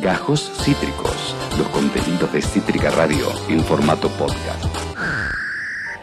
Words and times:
Gajos 0.00 0.50
Cítricos, 0.64 1.36
los 1.58 1.68
contenidos 1.68 2.32
de 2.32 2.40
Cítrica 2.40 2.90
Radio 2.90 3.26
en 3.50 3.62
formato 3.62 4.08
podcast. 4.08 4.64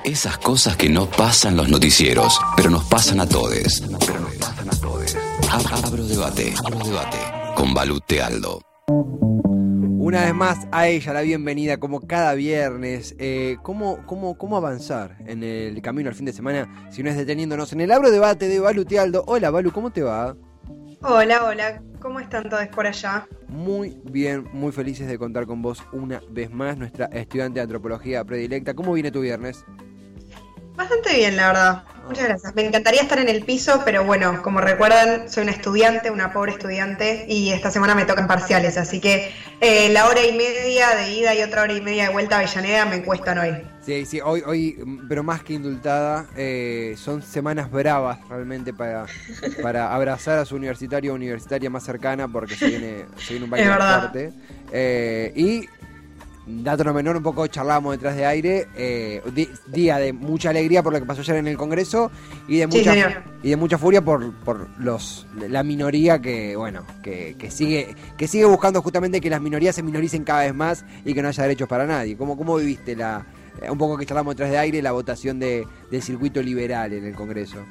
Esas 0.04 0.38
cosas 0.38 0.77
que 0.77 0.88
no 0.88 1.08
pasan 1.08 1.58
los 1.58 1.67
noticieros, 1.69 2.39
pero 2.55 2.69
nos 2.69 2.85
pasan 2.85 3.19
a 3.21 3.27
todos. 3.27 3.81
Pero 4.05 4.19
nos 4.19 4.35
pasan 4.35 4.69
a 4.69 4.79
todos. 4.79 5.17
Abro 5.83 6.05
debate, 6.05 6.53
abro 6.63 6.85
debate 6.85 7.17
con 7.55 7.73
Balute 7.73 8.21
Aldo. 8.21 8.61
Una 8.88 10.25
vez 10.25 10.36
más 10.36 10.68
a 10.71 10.88
ella 10.88 11.14
la 11.14 11.21
bienvenida 11.21 11.77
como 11.77 12.02
cada 12.02 12.36
viernes. 12.36 13.16
Eh, 13.18 13.57
¿cómo, 13.64 14.05
cómo, 14.05 14.38
cómo 14.38 14.57
avanzar 14.57 15.18
en 15.25 15.41
el 15.41 15.82
camino 15.82 16.09
al 16.09 16.16
fin 16.16 16.25
de 16.27 16.34
semana 16.34 16.88
si 16.91 17.02
no 17.02 17.09
es 17.09 17.18
deteniéndonos 17.18 17.73
en 17.73 17.82
el 17.82 17.91
abro 17.91 18.11
debate 18.11 18.48
de 18.48 18.59
Balu 18.59 18.86
Tealdo? 18.86 19.23
Hola 19.25 19.50
Balu, 19.50 19.71
¿cómo 19.71 19.89
te 19.89 20.04
va? 20.04 20.38
Hola, 21.04 21.45
hola, 21.45 21.84
¿cómo 22.00 22.20
están 22.20 22.50
todos 22.50 22.68
por 22.70 22.88
allá? 22.88 23.27
Muy 23.48 24.02
bien, 24.05 24.50
muy 24.52 24.71
felices 24.71 25.07
de 25.07 25.20
contar 25.20 25.45
con 25.45 25.62
vos 25.62 25.84
una 25.94 26.22
vez 26.31 26.49
más, 26.49 26.76
nuestra 26.76 27.05
estudiante 27.08 27.59
de 27.59 27.63
antropología 27.63 28.26
predilecta. 28.26 28.73
¿Cómo 28.73 28.94
viene 28.94 29.12
tu 29.12 29.22
viernes? 29.22 29.63
Bastante 30.77 31.16
bien, 31.16 31.36
la 31.36 31.48
verdad. 31.48 31.84
Muchas 32.08 32.26
gracias. 32.26 32.55
Me 32.55 32.66
encantaría 32.66 33.02
estar 33.02 33.20
en 33.20 33.27
el 33.27 33.44
piso, 33.44 33.81
pero 33.84 34.05
bueno, 34.05 34.41
como 34.41 34.62
recuerdan, 34.62 35.30
soy 35.30 35.44
una 35.44 35.52
estudiante, 35.52 36.09
una 36.09 36.31
pobre 36.31 36.53
estudiante, 36.53 37.26
y 37.27 37.52
esta 37.52 37.70
semana 37.70 37.95
me 37.95 38.05
tocan 38.05 38.27
parciales, 38.27 38.77
así 38.77 39.02
que 39.02 39.34
eh, 39.59 39.90
la 39.90 40.08
hora 40.08 40.26
y 40.26 40.31
media 40.31 40.95
de 40.95 41.12
ida 41.12 41.36
y 41.36 41.41
otra 41.41 41.63
hora 41.63 41.73
y 41.73 41.81
media 41.81 42.03
de 42.03 42.09
vuelta 42.09 42.36
a 42.36 42.40
Avellaneda 42.40 42.86
me 42.86 43.03
cuestan 43.03 43.40
hoy. 43.40 43.58
Sí, 43.86 44.05
sí, 44.05 44.22
hoy, 44.22 44.41
hoy 44.45 44.77
pero 45.09 45.23
más 45.23 45.44
que 45.44 45.53
indultada, 45.53 46.27
eh, 46.38 46.95
son 46.98 47.22
semanas 47.22 47.70
bravas 47.70 48.20
realmente 48.30 48.72
para, 48.72 49.05
para 49.62 49.94
abrazar 49.94 50.39
a 50.39 50.45
su 50.45 50.55
universitario 50.55 51.12
o 51.12 51.16
universitaria 51.16 51.70
más 51.70 51.84
cercana, 51.84 52.28
porque 52.28 52.55
se 52.55 52.67
viene, 52.67 53.05
se 53.17 53.34
viene 53.34 53.45
un 53.45 53.52
baile 53.52 53.73
fuerte. 53.73 54.31
Eh, 54.72 55.34
y 55.36 55.67
dato 56.48 56.84
no 56.84 56.94
menor, 56.94 57.18
un 57.18 57.24
poco 57.24 57.45
charlábamos 57.48 57.94
detrás 57.94 58.16
de 58.16 58.26
aire, 58.26 58.67
eh, 58.76 59.22
día 59.67 59.98
de 59.98 60.14
mucha 60.14 60.50
alegría 60.50 60.81
por 60.81 60.94
lo 60.94 61.00
que 61.00 61.06
pasó 61.06 61.22
ayer 61.22 61.36
en 61.38 61.48
el 61.48 61.58
Congreso 61.58 62.09
y 62.48 62.58
de 62.58 62.67
mucha 62.67 63.23
y 63.44 63.50
de 63.50 63.56
mucha 63.56 63.78
furia 63.78 64.02
por, 64.02 64.34
por 64.39 64.67
los 64.80 65.28
la 65.36 65.64
minoría 65.64 66.20
que 66.20 66.56
bueno 66.56 66.86
que, 67.04 67.36
que, 67.38 67.52
sigue 67.52 67.95
que 68.17 68.28
sigue 68.28 68.45
buscando 68.45 68.81
justamente 68.81 69.20
que 69.20 69.30
las 69.30 69.42
minorías 69.42 69.76
se 69.76 69.84
minoricen 69.84 70.23
cada 70.23 70.42
vez 70.42 70.54
más 70.54 70.86
y 71.04 71.14
que 71.14 71.22
no 71.22 71.28
haya 71.28 71.44
derechos 71.44 71.67
para 71.67 71.86
nadie. 71.86 72.16
¿Cómo, 72.17 72.38
cómo 72.38 72.56
viviste 72.56 72.95
la 72.95 73.26
eh, 73.61 73.70
un 73.70 73.78
poco 73.78 73.98
que 73.98 74.06
charlamos 74.06 74.36
detrás 74.36 74.52
de 74.52 74.58
aire 74.58 74.82
la 74.82 74.92
votación 74.92 75.39
de, 75.39 75.67
del 75.92 76.02
circuito 76.02 76.42
liberal 76.42 76.94
en 76.94 77.06
el 77.06 77.16
Congreso? 77.16 77.66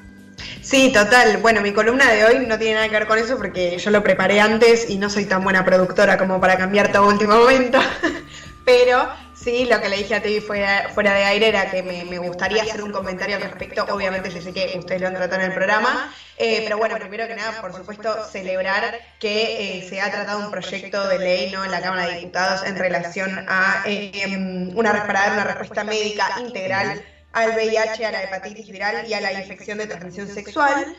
Sí, 0.60 0.92
total. 0.92 1.38
Bueno, 1.38 1.60
mi 1.60 1.72
columna 1.72 2.10
de 2.12 2.24
hoy 2.24 2.46
no 2.46 2.58
tiene 2.58 2.74
nada 2.74 2.88
que 2.88 2.94
ver 2.94 3.06
con 3.06 3.18
eso 3.18 3.36
porque 3.36 3.78
yo 3.78 3.90
lo 3.90 4.02
preparé 4.02 4.40
antes 4.40 4.90
y 4.90 4.98
no 4.98 5.08
soy 5.08 5.24
tan 5.24 5.42
buena 5.42 5.64
productora 5.64 6.18
como 6.18 6.40
para 6.40 6.58
cambiar 6.58 6.92
todo 6.92 7.08
último 7.08 7.36
momento. 7.36 7.78
Pero 8.66 9.08
sí, 9.32 9.64
lo 9.66 9.80
que 9.80 9.88
le 9.88 9.98
dije 9.98 10.16
a 10.16 10.22
ti 10.22 10.40
fuera, 10.40 10.88
fuera 10.92 11.14
de 11.14 11.22
aire 11.22 11.48
era 11.50 11.70
que 11.70 11.84
me, 11.84 12.18
gustaría 12.18 12.64
hacer 12.64 12.82
un 12.82 12.90
comentario 12.90 13.36
al 13.36 13.42
respecto. 13.42 13.86
Obviamente, 13.88 14.28
yo 14.28 14.40
sé 14.42 14.52
que 14.52 14.74
ustedes 14.76 15.00
lo 15.00 15.06
han 15.06 15.14
tratado 15.14 15.40
en 15.40 15.50
el 15.50 15.54
programa. 15.54 16.12
Eh, 16.36 16.62
pero 16.64 16.76
bueno, 16.76 16.98
primero 16.98 17.28
que 17.28 17.36
nada, 17.36 17.60
por 17.60 17.72
supuesto, 17.72 18.24
celebrar 18.24 18.98
que 19.20 19.78
eh, 19.78 19.88
se 19.88 20.00
ha 20.00 20.10
tratado 20.10 20.40
un 20.40 20.50
proyecto 20.50 21.06
de 21.06 21.20
ley 21.20 21.52
¿no? 21.52 21.64
en 21.64 21.70
la 21.70 21.80
Cámara 21.80 22.08
de 22.08 22.16
Diputados 22.16 22.64
en 22.66 22.74
relación 22.74 23.46
a 23.48 23.84
eh, 23.86 24.36
una, 24.74 25.06
para 25.06 25.32
una 25.32 25.44
respuesta 25.44 25.84
médica 25.84 26.40
integral 26.40 27.04
al 27.34 27.50
VIH, 27.50 28.04
a 28.04 28.10
la 28.10 28.24
hepatitis 28.24 28.68
viral 28.68 29.06
y 29.06 29.14
a 29.14 29.20
la 29.20 29.32
infección 29.32 29.78
de 29.78 29.86
transmisión 29.86 30.26
sexual, 30.26 30.96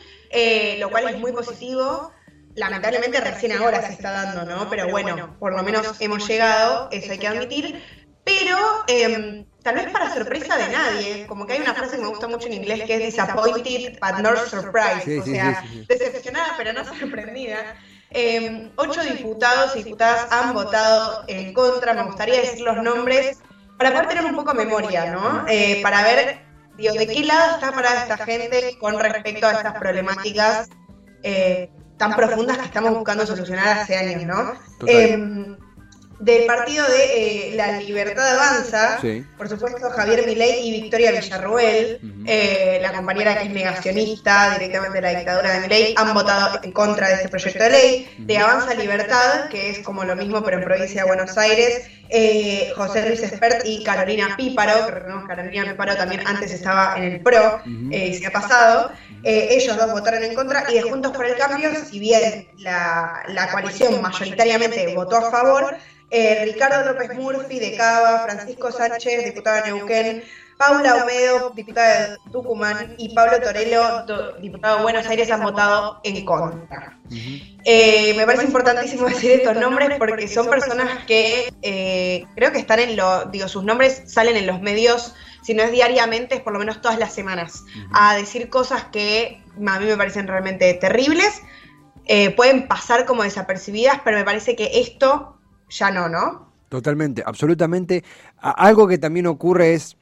lo 0.78 0.88
cual 0.88 1.10
es 1.10 1.18
muy 1.18 1.32
positivo 1.32 2.12
lamentablemente 2.58 3.20
recién 3.20 3.52
ahora 3.52 3.80
se 3.82 3.92
está 3.92 4.10
dando, 4.10 4.44
¿no? 4.44 4.68
Pero 4.68 4.88
bueno, 4.88 5.36
por 5.38 5.54
lo 5.54 5.62
menos 5.62 5.96
hemos 6.00 6.26
llegado, 6.26 6.88
eso 6.90 7.12
hay 7.12 7.18
que 7.18 7.28
admitir. 7.28 7.82
Pero 8.24 8.58
em, 8.88 9.46
tal 9.62 9.76
vez 9.76 9.90
para 9.90 10.12
sorpresa 10.12 10.56
de 10.58 10.68
nadie, 10.68 11.26
como 11.26 11.46
que 11.46 11.54
hay 11.54 11.60
una 11.60 11.74
frase 11.74 11.96
que 11.96 12.02
me 12.02 12.08
gusta 12.08 12.28
mucho 12.28 12.46
en 12.48 12.54
inglés 12.54 12.82
que 12.84 12.96
es 12.96 13.00
disappointed 13.00 13.98
but 14.00 14.18
not 14.20 14.36
surprised, 14.48 15.20
o 15.20 15.24
sea, 15.24 15.64
decepcionada 15.88 16.54
pero 16.58 16.72
no 16.74 16.84
sorprendida. 16.84 17.76
Em, 18.10 18.70
ocho 18.76 19.02
diputados 19.02 19.76
y 19.76 19.82
diputadas 19.82 20.30
han 20.30 20.52
votado 20.52 21.24
en 21.28 21.54
contra, 21.54 21.94
me 21.94 22.02
gustaría 22.02 22.40
decir 22.40 22.60
los 22.60 22.82
nombres 22.82 23.38
para 23.78 23.92
poder 23.92 24.08
tener 24.08 24.24
un 24.24 24.34
poco 24.34 24.52
de 24.52 24.64
memoria, 24.64 25.12
¿no? 25.12 25.46
Eh, 25.48 25.80
para 25.82 26.02
ver, 26.02 26.40
digo, 26.76 26.94
de 26.94 27.06
qué 27.06 27.24
lado 27.24 27.54
está 27.54 27.72
parada 27.72 28.02
esta 28.02 28.24
gente 28.24 28.76
con 28.78 28.98
respecto 28.98 29.46
a 29.46 29.52
estas 29.52 29.78
problemáticas 29.78 30.68
eh, 31.22 31.70
tan 31.98 32.14
profundas 32.14 32.56
que 32.58 32.64
estamos 32.64 32.94
buscando 32.94 33.26
solucionar 33.26 33.80
hace 33.80 33.96
años, 33.96 34.24
¿no? 34.24 34.54
Eh, 34.86 35.56
del 36.20 36.46
partido 36.46 36.84
de 36.88 37.52
eh, 37.52 37.54
La 37.54 37.78
Libertad 37.80 38.28
Avanza, 38.28 38.98
por 39.36 39.48
supuesto 39.48 39.88
Javier 39.90 40.26
Milei 40.26 40.66
y 40.66 40.82
Victoria 40.82 41.12
Villarruel, 41.12 42.00
eh, 42.26 42.78
la 42.82 42.92
compañera 42.92 43.38
que 43.38 43.44
es 43.44 43.50
negacionista 43.50 44.54
directamente 44.54 44.96
de 44.96 45.02
la 45.02 45.18
dictadura 45.18 45.52
de 45.52 45.60
Milei, 45.60 45.94
han 45.96 46.12
votado 46.14 46.58
en 46.62 46.72
contra 46.72 47.08
de 47.08 47.14
este 47.14 47.28
proyecto 47.28 47.62
de 47.64 47.70
ley. 47.70 48.14
De 48.18 48.38
Avanza 48.38 48.74
Libertad, 48.74 49.48
que 49.48 49.70
es 49.70 49.78
como 49.80 50.04
lo 50.04 50.16
mismo 50.16 50.42
pero 50.42 50.58
en 50.58 50.64
provincia 50.64 51.02
de 51.02 51.08
Buenos 51.08 51.38
Aires, 51.38 51.88
eh, 52.10 52.72
José 52.74 53.06
Luis 53.06 53.22
Espert 53.22 53.64
y 53.64 53.84
Carolina 53.84 54.34
Píparo, 54.36 54.86
que 54.86 54.92
recordemos 54.92 55.28
Carolina 55.28 55.64
Píparo 55.70 55.96
también 55.96 56.26
antes 56.26 56.52
estaba 56.52 56.96
en 56.96 57.04
el 57.04 57.20
PRO 57.20 57.62
y 57.64 58.14
se 58.14 58.26
ha 58.26 58.30
pasado. 58.30 58.90
ellos 59.22 59.76
dos 59.76 59.92
votaron 59.92 60.24
en 60.24 60.34
contra 60.34 60.64
y 60.68 60.74
de 60.74 60.82
Juntos 60.82 61.12
por 61.12 61.26
el 61.26 61.36
Cambio, 61.36 61.70
si 61.88 62.00
bien 62.00 62.48
la, 62.56 63.22
la 63.28 63.50
coalición 63.50 64.00
mayoritariamente 64.02 64.94
votó 64.94 65.16
a 65.16 65.30
favor, 65.30 65.76
eh, 66.10 66.44
Ricardo 66.44 66.90
López 66.90 67.14
Murphy 67.14 67.58
de 67.58 67.76
Cava, 67.76 68.24
Francisco 68.24 68.72
Sánchez, 68.72 69.24
diputado 69.26 69.62
de 69.62 69.72
Neuquén, 69.72 70.24
Paula 70.56 71.04
Omedo, 71.04 71.50
diputada 71.50 72.10
de 72.10 72.16
Tucumán, 72.32 72.94
y 72.96 73.14
Pablo 73.14 73.40
Torello, 73.40 74.04
diputado 74.40 74.78
de 74.78 74.82
Buenos 74.82 75.06
Aires, 75.06 75.30
han 75.30 75.42
votado 75.42 76.00
en 76.02 76.24
contra. 76.24 76.98
Eh, 77.64 78.14
me 78.16 78.24
parece 78.24 78.44
importantísimo 78.44 79.06
decir 79.06 79.32
estos 79.32 79.56
nombres 79.56 79.98
porque 79.98 80.26
son 80.26 80.48
personas 80.48 81.04
que 81.04 81.52
eh, 81.62 82.26
creo 82.34 82.52
que 82.52 82.58
están 82.58 82.80
en 82.80 82.96
los, 82.96 83.30
digo, 83.30 83.46
sus 83.46 83.62
nombres 83.62 84.02
salen 84.06 84.36
en 84.36 84.46
los 84.46 84.60
medios, 84.62 85.14
si 85.42 85.54
no 85.54 85.62
es 85.62 85.70
diariamente, 85.70 86.36
es 86.36 86.40
por 86.40 86.54
lo 86.54 86.58
menos 86.58 86.80
todas 86.80 86.98
las 86.98 87.14
semanas, 87.14 87.64
a 87.92 88.16
decir 88.16 88.48
cosas 88.48 88.84
que 88.84 89.42
a 89.64 89.78
mí 89.78 89.86
me 89.86 89.96
parecen 89.96 90.26
realmente 90.26 90.72
terribles. 90.74 91.42
pueden 92.34 92.66
pasar 92.66 93.04
como 93.04 93.22
desapercibidas, 93.22 94.00
pero 94.02 94.16
me 94.16 94.24
parece 94.24 94.56
que 94.56 94.80
esto 94.80 95.37
ya 95.68 95.90
no, 95.90 96.08
¿no? 96.08 96.48
Totalmente, 96.68 97.22
absolutamente. 97.24 98.04
Algo 98.38 98.86
que 98.86 98.98
también 98.98 99.26
ocurre 99.26 99.74
es 99.74 99.96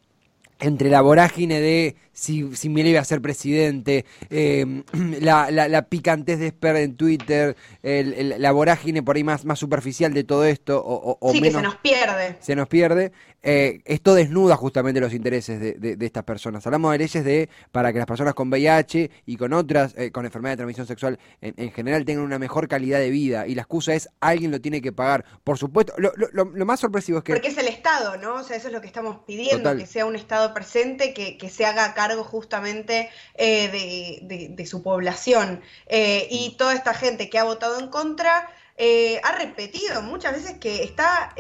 entre 0.59 0.91
la 0.91 1.01
vorágine 1.01 1.61
de 1.61 1.97
si, 2.17 2.57
si 2.57 2.69
iba 2.69 3.01
a 3.01 3.05
ser 3.05 3.21
presidente, 3.21 4.07
em, 4.31 4.83
la, 5.21 5.51
la, 5.51 5.69
la, 5.69 5.83
picantez 5.83 6.39
de 6.39 6.49
Esper 6.49 6.77
en 6.77 6.97
Twitter, 6.97 7.57
la 7.83 8.53
vorágine 8.53 9.03
por 9.03 9.17
ahí 9.17 9.25
más, 9.25 9.45
más 9.45 9.59
superficial 9.59 10.15
de 10.15 10.25
todo 10.25 10.45
esto, 10.45 10.83
o, 10.83 11.33
sí, 11.33 11.43
que 11.43 11.51
se 11.51 11.63
nos 11.63 11.77
pierde. 11.77 12.37
Se 12.41 12.57
nos 12.57 12.69
pierde. 12.69 13.13
Eh, 13.43 13.81
esto 13.85 14.15
desnuda 14.15 14.57
justamente 14.57 15.01
los 15.01 15.13
intereses 15.13 15.61
de, 15.61 15.75
de, 15.75 16.07
estas 16.07 16.25
personas. 16.25 16.67
Hablamos 16.67 16.91
de 16.93 16.99
leyes 16.99 17.25
de 17.25 17.49
para 17.71 17.93
que 17.93 17.99
las 17.99 18.07
personas 18.07 18.35
con 18.35 18.49
VIH 18.49 19.11
y 19.25 19.37
con 19.37 19.53
otras, 19.53 19.95
eh, 19.97 20.11
con 20.11 20.25
enfermedad 20.25 20.55
de 20.55 20.57
transmisión 20.57 20.87
sexual 20.87 21.19
en, 21.41 21.71
general 21.71 22.05
tengan 22.05 22.25
una 22.25 22.41
mejor 22.41 22.67
calidad 22.67 22.99
de 22.99 23.11
vida. 23.11 23.47
Y 23.47 23.55
la 23.55 23.63
excusa 23.63 23.95
es 23.95 24.09
alguien 24.21 24.51
lo 24.51 24.61
tiene 24.61 24.81
que 24.81 24.91
pagar. 24.91 25.25
Por 25.45 25.59
supuesto, 25.59 25.93
lo, 25.99 26.13
lo, 26.17 26.67
más 26.67 26.81
sorpresivo 26.81 27.19
es 27.19 27.25
que... 27.25 27.35
Porque 27.35 27.49
es 27.49 27.59
el 27.59 27.69
Estado, 27.69 28.17
¿no? 28.17 28.37
O 28.37 28.43
sea, 28.43 28.57
eso 28.57 28.67
es 28.67 28.75
lo 28.75 28.81
que 28.81 28.89
estamos 28.89 29.19
pidiendo, 29.25 29.77
que 29.77 29.87
sea 29.87 30.07
un 30.07 30.17
Estado 30.17 30.53
presente, 30.53 31.15
que, 31.15 31.39
que 31.39 31.49
se 31.49 31.67
haga 31.67 31.95
cargo 31.95 32.06
justamente 32.15 33.11
eh, 33.35 34.19
de, 34.23 34.67
su 34.67 34.83
población. 34.83 35.63
Eh, 35.87 36.27
y 36.31 36.57
toda 36.57 36.75
esta 36.75 36.95
gente 36.95 37.31
que 37.31 37.39
ha 37.39 37.45
votado 37.45 37.79
en 37.79 37.89
contra 37.89 38.49
eh, 38.79 39.21
ha 39.25 39.33
repetido 39.33 40.03
muchas 40.03 40.35
veces 40.35 40.59
que 40.59 40.83
está 40.83 41.35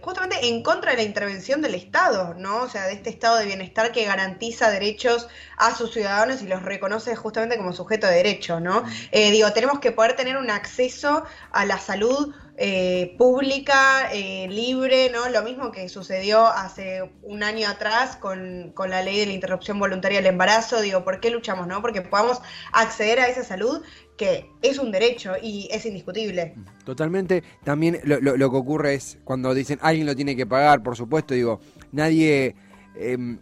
justamente 0.00 0.48
en 0.48 0.62
contra 0.62 0.92
de 0.92 0.96
la 0.98 1.02
intervención 1.02 1.60
del 1.60 1.74
Estado, 1.74 2.34
¿no? 2.34 2.62
O 2.62 2.68
sea, 2.68 2.86
de 2.86 2.94
este 2.94 3.10
estado 3.10 3.36
de 3.36 3.44
bienestar 3.44 3.92
que 3.92 4.04
garantiza 4.06 4.70
derechos 4.70 5.28
a 5.58 5.74
sus 5.74 5.92
ciudadanos 5.92 6.40
y 6.40 6.46
los 6.46 6.62
reconoce 6.62 7.14
justamente 7.14 7.58
como 7.58 7.74
sujeto 7.74 8.06
de 8.06 8.14
derecho, 8.14 8.60
¿no? 8.60 8.84
digo, 9.12 9.52
tenemos 9.52 9.80
que 9.80 9.92
poder 9.92 10.16
tener 10.16 10.38
un 10.38 10.50
acceso 10.50 11.24
a 11.52 11.66
la 11.66 11.78
salud 11.78 12.34
eh, 12.60 13.14
pública, 13.16 14.12
eh, 14.12 14.48
libre, 14.48 15.10
¿no? 15.10 15.28
Lo 15.28 15.42
mismo 15.44 15.70
que 15.70 15.88
sucedió 15.88 16.44
hace 16.44 17.08
un 17.22 17.44
año 17.44 17.68
atrás 17.68 18.16
con, 18.16 18.74
la 18.88 19.00
ley 19.00 19.20
de 19.20 19.26
la 19.26 19.32
interrupción 19.32 19.78
voluntaria 19.78 20.18
del 20.18 20.26
embarazo. 20.26 20.80
Digo, 20.80 21.04
¿por 21.04 21.20
qué 21.20 21.30
luchamos, 21.30 21.68
no? 21.68 21.80
Porque 21.80 22.02
podamos 22.02 22.40
acceder 22.72 23.20
a 23.20 23.28
esa 23.28 23.44
salud 23.44 23.80
que 24.16 24.50
es 24.60 24.78
un 24.78 24.90
derecho 24.90 25.34
y 25.40 25.68
es 25.70 25.86
indiscutible. 25.86 26.56
Totalmente. 26.84 27.44
También 27.62 28.00
lo, 28.02 28.36
que 28.36 28.56
ocurre 28.56 28.94
es 28.94 29.18
cuando 29.22 29.54
dicen 29.54 29.78
alguien 29.80 30.08
lo 30.08 30.16
tiene 30.16 30.34
que 30.34 30.44
pagar, 30.44 30.82
por 30.82 30.96
supuesto, 30.96 31.34
digo, 31.34 31.60
nadie... 31.92 32.56
Em, 32.96 33.38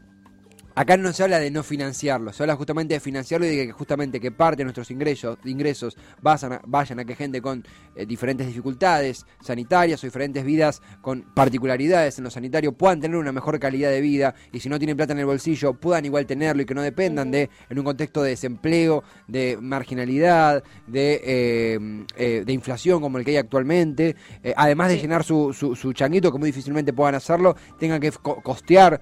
Acá 0.78 0.98
no 0.98 1.10
se 1.14 1.22
habla 1.22 1.38
de 1.38 1.50
no 1.50 1.62
financiarlo, 1.62 2.34
se 2.34 2.42
habla 2.42 2.54
justamente 2.54 2.92
de 2.92 3.00
financiarlo 3.00 3.46
y 3.46 3.56
de 3.56 3.66
que 3.66 3.72
justamente 3.72 4.20
que 4.20 4.30
parte 4.30 4.58
de 4.58 4.64
nuestros 4.64 4.90
ingresos, 4.90 5.38
ingresos 5.46 5.96
vayan, 6.20 6.52
a, 6.52 6.60
vayan 6.66 7.00
a 7.00 7.06
que 7.06 7.14
gente 7.14 7.40
con 7.40 7.64
eh, 7.94 8.04
diferentes 8.04 8.46
dificultades 8.46 9.24
sanitarias 9.40 10.04
o 10.04 10.06
diferentes 10.06 10.44
vidas 10.44 10.82
con 11.00 11.22
particularidades 11.32 12.18
en 12.18 12.24
lo 12.24 12.30
sanitario 12.30 12.72
puedan 12.72 13.00
tener 13.00 13.16
una 13.16 13.32
mejor 13.32 13.58
calidad 13.58 13.88
de 13.88 14.02
vida 14.02 14.34
y 14.52 14.60
si 14.60 14.68
no 14.68 14.78
tienen 14.78 14.98
plata 14.98 15.14
en 15.14 15.20
el 15.20 15.24
bolsillo 15.24 15.72
puedan 15.72 16.04
igual 16.04 16.26
tenerlo 16.26 16.60
y 16.60 16.66
que 16.66 16.74
no 16.74 16.82
dependan 16.82 17.30
de, 17.30 17.48
en 17.70 17.78
un 17.78 17.84
contexto 17.86 18.22
de 18.22 18.30
desempleo, 18.30 19.02
de 19.28 19.56
marginalidad, 19.58 20.62
de, 20.86 21.22
eh, 21.24 22.04
eh, 22.18 22.42
de 22.44 22.52
inflación 22.52 23.00
como 23.00 23.16
el 23.16 23.24
que 23.24 23.30
hay 23.30 23.38
actualmente, 23.38 24.14
además 24.54 24.90
de 24.90 24.98
llenar 24.98 25.24
su, 25.24 25.54
su, 25.54 25.92
changuito, 25.94 26.30
que 26.30 26.38
muy 26.38 26.50
difícilmente 26.50 26.92
puedan 26.92 27.14
hacerlo, 27.14 27.56
tengan 27.78 27.98
que 27.98 28.12
costear 28.12 29.00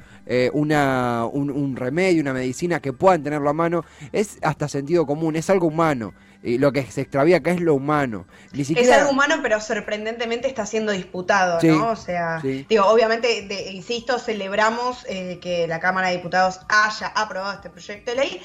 una... 0.52 1.26
un 1.32 1.63
un 1.63 1.63
remedio, 1.76 2.20
una 2.22 2.32
medicina 2.32 2.80
que 2.80 2.92
puedan 2.92 3.22
tenerlo 3.22 3.50
a 3.50 3.52
mano, 3.52 3.84
es 4.12 4.38
hasta 4.42 4.68
sentido 4.68 5.06
común, 5.06 5.36
es 5.36 5.50
algo 5.50 5.68
humano. 5.68 6.14
Y 6.42 6.58
lo 6.58 6.72
que 6.72 6.82
se 6.84 7.00
extravía 7.00 7.38
acá 7.38 7.52
es 7.52 7.60
lo 7.60 7.74
humano. 7.74 8.26
Es 8.52 8.90
algo 8.90 9.10
humano, 9.10 9.36
pero 9.42 9.60
sorprendentemente 9.62 10.46
está 10.46 10.66
siendo 10.66 10.92
disputado, 10.92 11.58
¿no? 11.62 11.92
O 11.92 11.96
sea, 11.96 12.38
digo, 12.42 12.84
obviamente, 12.84 13.72
insisto, 13.72 14.18
celebramos 14.18 15.06
eh, 15.08 15.38
que 15.40 15.66
la 15.66 15.80
Cámara 15.80 16.08
de 16.08 16.16
Diputados 16.16 16.60
haya 16.68 17.06
aprobado 17.06 17.54
este 17.54 17.70
proyecto 17.70 18.10
de 18.10 18.16
ley 18.18 18.42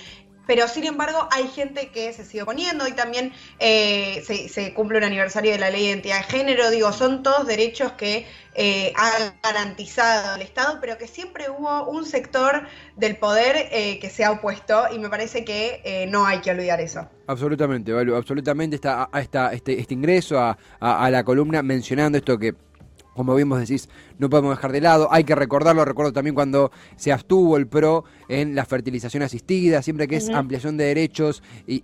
pero 0.49 0.67
sin 0.67 0.83
embargo 0.85 1.27
hay 1.29 1.47
gente 1.47 1.89
que 1.89 2.11
se 2.11 2.25
sigue 2.25 2.41
oponiendo 2.41 2.87
y 2.87 2.93
también 2.93 3.33
eh, 3.59 4.23
se, 4.25 4.73
cumple 4.73 4.97
un 4.97 5.03
aniversario 5.03 5.51
de 5.51 5.59
la 5.59 5.69
ley 5.69 5.83
de 5.83 5.89
identidad 5.89 6.17
de 6.17 6.23
género, 6.23 6.71
digo, 6.71 6.91
son 6.91 7.21
todos 7.21 7.45
derechos 7.45 7.91
que 7.91 8.25
eh, 8.55 8.91
ha 8.97 9.31
garantizado 9.43 10.37
el 10.37 10.41
Estado, 10.41 10.79
pero 10.81 10.97
que 10.97 11.05
siempre 11.05 11.51
hubo 11.51 11.87
un 11.87 12.03
sector 12.03 12.63
del 12.95 13.17
poder 13.17 13.57
eh, 13.71 13.99
que 13.99 14.09
se 14.09 14.25
ha 14.25 14.31
opuesto 14.31 14.85
y 14.91 14.97
me 14.97 15.07
parece 15.07 15.45
que 15.45 16.07
no 16.09 16.25
hay 16.25 16.39
que 16.39 16.49
olvidar 16.49 16.81
eso. 16.81 17.07
Absolutamente, 17.27 17.91
absolutamente 17.91 18.75
está, 18.75 19.07
está 19.13 19.53
este, 19.53 19.79
este 19.79 19.93
ingreso 19.93 20.39
a, 20.39 20.57
a 20.79 21.11
la 21.11 21.23
columna 21.23 21.61
mencionando 21.61 22.17
esto 22.17 22.39
que 22.39 22.55
como 23.13 23.35
bien 23.35 23.49
vos 23.49 23.59
decís, 23.59 23.89
no 24.17 24.29
podemos 24.29 24.55
dejar 24.55 24.71
de 24.71 24.81
lado. 24.81 25.09
Hay 25.11 25.23
que 25.23 25.35
recordarlo, 25.35 25.83
recuerdo 25.85 26.13
también 26.13 26.35
cuando 26.35 26.71
se 26.95 27.11
abstuvo 27.11 27.57
el 27.57 27.67
PRO 27.67 28.05
en 28.27 28.55
la 28.55 28.65
fertilización 28.65 29.23
asistida, 29.23 29.81
siempre 29.81 30.07
que 30.07 30.17
es 30.17 30.29
ampliación 30.29 30.77
de 30.77 30.85
derechos 30.85 31.43
y, 31.67 31.79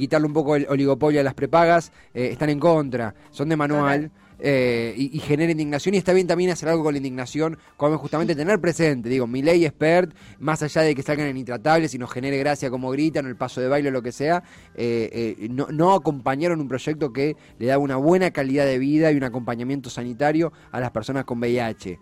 quitarle 0.00 0.26
un 0.26 0.32
poco 0.32 0.56
el 0.56 0.66
oligopolio 0.68 1.20
a 1.20 1.24
las 1.24 1.34
prepagas, 1.34 1.92
eh, 2.14 2.28
están 2.32 2.50
en 2.50 2.58
contra, 2.58 3.14
son 3.30 3.48
de 3.48 3.56
manual. 3.56 4.10
Eh, 4.42 4.94
y, 4.96 5.18
genera 5.20 5.52
indignación 5.52 5.94
y 5.94 5.98
está 5.98 6.12
bien 6.12 6.26
también 6.26 6.50
hacer 6.50 6.68
algo 6.68 6.82
con 6.82 6.94
la 6.94 6.98
indignación, 6.98 7.58
como 7.76 7.98
justamente 7.98 8.34
tener 8.34 8.58
presente, 8.60 9.08
digo, 9.08 9.26
mi 9.26 9.42
ley 9.42 9.66
expert, 9.66 10.14
más 10.38 10.62
allá 10.62 10.82
de 10.82 10.94
que 10.94 11.02
salgan 11.02 11.26
en 11.26 11.36
intratables 11.36 11.94
y 11.94 11.98
nos 11.98 12.10
genere 12.10 12.38
gracia 12.38 12.70
como 12.70 12.90
gritan, 12.90 13.26
el 13.26 13.36
paso 13.36 13.60
de 13.60 13.68
baile 13.68 13.90
o 13.90 13.92
lo 13.92 14.02
que 14.02 14.12
sea, 14.12 14.42
eh, 14.74 15.36
eh, 15.38 15.48
no, 15.50 15.68
no, 15.70 15.92
acompañaron 15.92 16.60
un 16.60 16.68
proyecto 16.68 17.12
que 17.12 17.36
le 17.58 17.66
da 17.66 17.78
una 17.78 17.96
buena 17.96 18.30
calidad 18.30 18.64
de 18.64 18.78
vida 18.78 19.12
y 19.12 19.16
un 19.16 19.24
acompañamiento 19.24 19.90
sanitario 19.90 20.52
a 20.72 20.80
las 20.80 20.90
personas 20.90 21.24
con 21.24 21.38
VIH. 21.38 21.98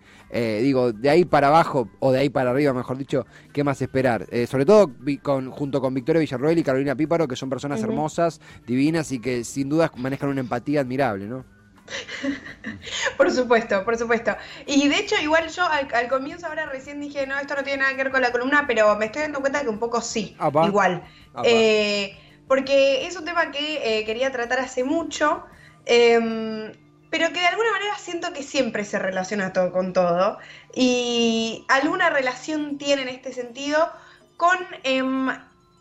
digo, 0.61 0.93
de 0.93 1.09
ahí 1.09 1.25
para 1.25 1.47
abajo, 1.47 1.89
o 1.99 2.11
de 2.11 2.19
ahí 2.19 2.29
para 2.29 2.51
arriba, 2.51 2.73
mejor 2.73 2.97
dicho, 2.97 3.25
¿qué 3.51 3.63
más 3.63 3.81
esperar? 3.81 4.27
sobre 4.47 4.65
todo 4.65 4.91
con, 5.21 5.51
junto 5.51 5.81
con 5.81 5.93
Victoria 5.93 6.21
Villarroel 6.21 6.57
y 6.57 6.63
Carolina 6.63 6.95
Píparo, 6.95 7.27
que 7.27 7.35
son 7.35 7.49
personas 7.49 7.81
hermosas, 7.81 8.39
divinas 8.65 9.11
y 9.11 9.19
que 9.19 9.43
sin 9.43 9.69
duda 9.69 9.91
manejan 9.97 10.29
una 10.29 10.39
empatía 10.39 10.81
admirable, 10.81 11.27
¿no? 11.27 11.58
por 13.17 13.31
supuesto, 13.31 13.83
por 13.83 13.97
supuesto. 13.97 14.35
Y 14.65 14.87
de 14.87 14.97
hecho, 14.97 15.15
igual 15.21 15.49
yo 15.49 15.63
al, 15.65 16.07
comienzo 16.09 16.47
ahora 16.47 16.65
recién 16.65 16.99
dije, 16.99 17.25
no, 17.27 17.37
esto 17.37 17.55
no 17.55 17.63
tiene 17.63 17.83
nada 17.83 17.95
que 17.95 18.03
ver 18.03 18.11
con 18.11 18.21
la 18.21 18.31
columna, 18.31 18.65
pero 18.67 18.95
me 18.95 19.05
estoy 19.05 19.23
dando 19.23 19.41
cuenta 19.41 19.61
que 19.61 19.69
un 19.69 19.79
poco 19.79 20.01
sí, 20.01 20.35
igual. 20.65 21.03
Eh, 21.43 22.17
porque 22.47 23.05
es 23.05 23.15
un 23.15 23.25
tema 23.25 23.51
que 23.51 23.99
eh, 23.99 24.05
quería 24.05 24.31
tratar 24.31 24.59
hace 24.59 24.83
mucho, 24.83 25.43
em, 25.85 26.71
pero 27.09 27.27
que 27.27 27.39
de 27.39 27.47
alguna 27.47 27.71
manera 27.71 27.97
siento 27.97 28.33
que 28.33 28.43
siempre 28.43 28.83
se 28.85 28.99
relaciona 28.99 29.53
todo 29.53 29.71
con 29.71 29.93
todo. 29.93 30.39
Y 30.73 31.65
alguna 31.69 32.09
relación 32.09 32.77
tiene 32.77 33.03
en 33.03 33.09
este 33.09 33.33
sentido 33.33 33.91
con 34.37 34.57
em, 34.83 35.29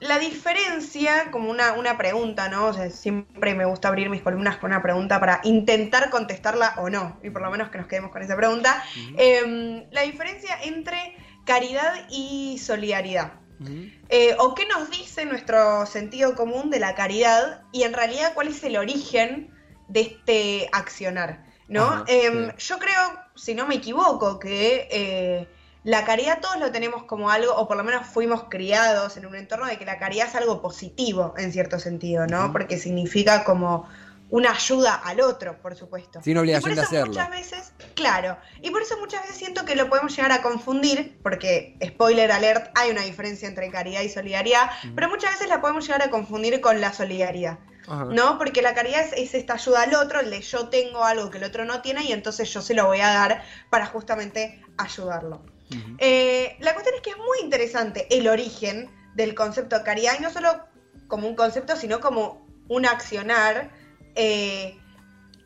la 0.01 0.19
diferencia, 0.19 1.31
como 1.33 1.51
una, 1.51 1.73
una 1.73 1.99
pregunta, 1.99 2.49
¿no? 2.49 2.67
O 2.67 2.73
sea, 2.73 2.89
siempre 2.91 3.55
me 3.55 3.65
gusta 3.65 3.89
abrir 3.89 4.11
mis 4.11 4.23
columnas 4.23 4.59
con 4.59 4.71
una 4.71 4.83
pregunta 4.83 5.19
para 5.19 5.41
intentar 5.43 6.11
contestarla 6.11 6.75
o 6.79 6.89
no, 6.89 7.19
y 7.23 7.31
por 7.31 7.43
lo 7.43 7.51
menos 7.51 7.71
que 7.71 7.79
nos 7.79 7.89
quedemos 7.89 8.13
con 8.13 8.23
esa 8.23 8.37
pregunta. 8.37 8.83
Em, 9.17 9.85
la 9.91 10.03
diferencia 10.03 10.57
entre 10.63 11.17
caridad 11.45 12.07
y 12.11 12.59
solidaridad. 12.59 13.33
Eh, 14.09 14.37
o 14.39 14.55
qué 14.55 14.67
nos 14.67 14.89
dice 14.89 15.25
nuestro 15.25 15.85
sentido 15.85 16.37
común 16.37 16.71
de 16.71 16.79
la 16.79 16.95
caridad 16.95 17.63
y 17.73 17.83
en 17.83 17.93
realidad 17.93 18.33
cuál 18.35 18.47
es 18.47 18.63
el 18.63 18.77
origen 18.77 19.51
de 19.89 20.01
este 20.03 20.69
accionar, 20.71 21.45
¿no? 21.67 22.05
Em, 22.07 22.55
yo 22.57 22.79
creo, 22.79 23.19
si 23.35 23.57
no 23.57 23.67
me 23.67 23.75
equivoco, 23.75 24.39
que 24.39 24.87
eh, 24.93 25.49
la 25.85 26.05
caridad 26.05 26.41
todos 26.41 26.59
lo 26.59 26.71
tenemos 26.71 27.05
como 27.05 27.31
algo, 27.31 27.55
o 27.55 27.69
por 27.69 27.77
lo 27.77 27.85
menos 27.85 28.07
fuimos 28.07 28.45
criados 28.49 29.17
en 29.17 29.27
un 29.27 29.35
entorno 29.37 29.67
de 29.67 29.79
que 29.79 29.85
la 29.85 29.99
caridad 29.99 30.29
es 30.29 30.35
algo 30.35 30.61
positivo 30.61 31.35
en 31.37 31.53
cierto 31.53 31.79
sentido, 31.79 32.27
¿no? 32.27 32.53
Porque 32.53 32.79
significa 32.79 33.45
como 33.45 33.89
una 34.31 34.51
ayuda 34.51 34.95
al 34.95 35.21
otro, 35.21 35.57
por 35.63 35.75
supuesto. 35.75 36.21
Sin 36.23 36.37
obligación 36.37 36.75
de 36.75 36.83
hacerlo. 36.83 37.07
Muchas 37.07 37.31
veces, 37.31 37.73
claro, 37.95 38.37
y 38.61 38.71
por 38.71 38.83
eso 38.83 38.99
muchas 38.99 39.23
veces 39.23 39.37
siento 39.37 39.65
que 39.65 39.75
lo 39.75 39.89
podemos 39.89 40.15
llegar 40.15 40.33
a 40.33 40.43
confundir, 40.43 41.19
porque, 41.23 41.77
spoiler 41.85 42.31
alert, 42.31 42.71
hay 42.77 42.91
una 42.91 43.03
diferencia 43.03 43.49
entre 43.49 43.71
caridad 43.71 44.03
y 44.03 44.09
solidaridad, 44.09 44.71
pero 44.95 45.09
muchas 45.09 45.33
veces 45.33 45.49
la 45.49 45.61
podemos 45.61 45.87
llegar 45.87 46.03
a 46.03 46.11
confundir 46.11 46.61
con 46.61 46.81
la 46.81 46.93
solidaridad. 46.93 47.59
¿No? 48.11 48.37
Porque 48.37 48.61
la 48.61 48.75
caridad 48.75 49.01
es, 49.17 49.33
esta 49.33 49.55
ayuda 49.55 49.85
al 49.85 49.95
otro, 49.95 50.21
el 50.21 50.29
de 50.29 50.43
yo 50.43 50.69
tengo 50.69 51.05
algo 51.05 51.31
que 51.31 51.39
el 51.39 51.45
otro 51.45 51.65
no 51.65 51.81
tiene 51.81 52.05
y 52.05 52.13
entonces 52.13 52.53
yo 52.53 52.61
se 52.61 52.75
lo 52.75 52.85
voy 52.85 53.01
a 53.01 53.09
dar 53.09 53.43
para 53.71 53.87
justamente 53.87 54.63
ayudarlo. 54.77 55.41
Eh, 55.99 56.57
la 56.61 56.73
cuestión 56.73 56.95
es 56.97 57.03
que 57.03 57.11
es 57.11 57.17
muy 57.17 57.41
interesante 57.43 58.07
el 58.11 58.29
origen 58.29 58.91
del 59.15 59.35
concepto 59.35 59.79
de 59.79 59.85
caridad, 59.85 60.15
y 60.19 60.23
no 60.23 60.31
solo 60.31 60.67
como 61.09 61.29
un 61.29 61.35
concepto, 61.35 61.77
sino 61.77 62.01
como 62.01 62.47
un 62.69 62.87
accionar 62.87 63.71
eh, 64.15 64.79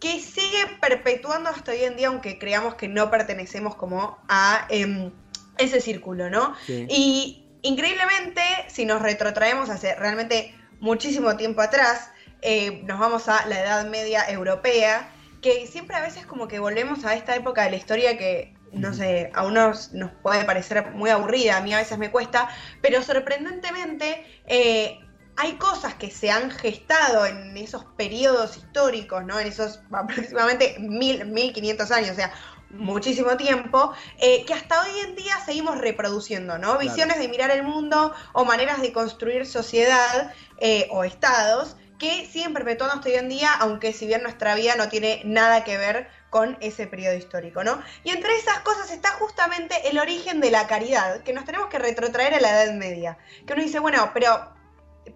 que 0.01 0.21
sigue 0.21 0.67
perpetuando 0.81 1.51
hasta 1.51 1.73
hoy 1.73 1.85
en 1.85 1.97
día, 1.97 2.09
aunque 2.09 2.39
creamos 2.39 2.75
que 2.75 2.89
no 2.89 3.11
pertenecemos 3.11 3.77
como 3.77 4.19
a 4.29 4.67
em, 4.69 5.13
ese 5.59 5.81
círculo, 5.81 6.29
¿no? 6.29 6.55
Y 6.67 7.47
increíblemente, 7.63 8.43
si 8.69 8.85
nos 8.85 9.01
retrotraemos 9.01 9.71
hace 9.71 9.95
realmente 9.95 10.55
muchísimo 10.81 11.37
tiempo 11.37 11.63
atrás, 11.63 12.11
eh, 12.43 12.83
nos 12.85 12.99
vamos 12.99 13.29
a 13.29 13.47
la 13.47 13.61
Edad 13.61 13.87
Media 13.89 14.29
Europea, 14.29 15.09
que 15.41 15.69
siempre 15.69 15.95
a 15.97 16.01
veces 16.01 16.27
como 16.27 16.49
que 16.49 16.59
volvemos 16.59 17.05
a 17.05 17.15
esta 17.15 17.37
época 17.37 17.63
de 17.63 17.71
la 17.71 17.77
historia 17.77 18.19
que 18.19 18.52
no 18.73 18.95
sé, 18.95 19.31
a 19.35 19.47
unos 19.47 19.93
nos 19.93 20.11
puede 20.23 20.45
parecer 20.45 20.93
muy 20.93 21.11
aburrida, 21.11 21.59
a 21.59 21.61
mí 21.61 21.73
a 21.75 21.79
veces 21.79 21.99
me 21.99 22.11
cuesta, 22.11 22.49
pero 22.81 23.03
sorprendentemente 23.03 24.25
eh, 24.47 24.99
hay 25.37 25.53
cosas 25.53 25.95
que 25.95 26.11
se 26.11 26.31
han 26.31 26.51
gestado 26.51 27.27
en 27.27 27.57
esos 27.57 27.85
periodos 27.97 28.57
históricos, 28.57 29.25
¿no? 29.25 29.39
En 29.39 29.47
esos 29.47 29.81
aproximadamente 29.91 30.77
mil, 30.79 31.27
1500 31.27 31.91
años, 31.91 32.11
o 32.11 32.15
sea, 32.15 32.33
muchísimo 32.71 33.37
tiempo, 33.37 33.93
eh, 34.19 34.45
que 34.47 34.55
hasta 34.55 34.81
hoy 34.83 34.91
en 35.07 35.15
día 35.15 35.39
seguimos 35.45 35.79
reproduciendo, 35.79 36.59
¿no? 36.59 36.79
Visiones 36.79 37.19
de 37.19 37.29
mirar 37.29 37.51
el 37.51 37.63
mundo 37.63 38.15
o 38.33 38.45
maneras 38.45 38.81
de 38.81 38.93
construir 38.93 39.47
sociedad 39.47 40.33
eh, 40.59 40.89
o 40.91 41.05
estados 41.05 41.77
que 42.03 42.27
siguen 42.27 42.53
perpetuando 42.53 42.97
hasta 42.97 43.09
hoy 43.09 43.15
en 43.15 43.29
día, 43.29 43.55
aunque 43.61 43.93
si 43.93 44.09
bien 44.09 44.25
nuestra 44.25 44.57
vida 44.57 44.75
no 44.75 44.89
tiene 44.89 45.23
nada 45.25 45.63
que 45.63 45.79
ver 45.79 46.09
con 46.31 46.59
ese 46.61 46.89
periodo 46.89 47.15
histórico, 47.15 47.63
¿no? 47.63 47.81
Y 48.03 48.11
entre 48.11 48.35
esas 48.35 48.59
cosas 48.61 48.91
está 48.91 49.11
justamente 49.11 49.89
el 49.89 50.01
origen 50.01 50.41
de 50.41 50.51
la 50.51 50.67
caridad, 50.67 51.23
que 51.23 51.33
nos 51.33 51.45
tenemos 51.45 51.69
que 51.69 51.79
retrotraer 51.79 52.35
a 52.35 52.41
la 52.41 52.65
Edad 52.65 52.75
Media. 52.75 53.19
Que 53.47 53.53
uno 53.53 53.63
dice, 53.63 53.79
bueno, 53.79 54.11
pero 54.13 54.53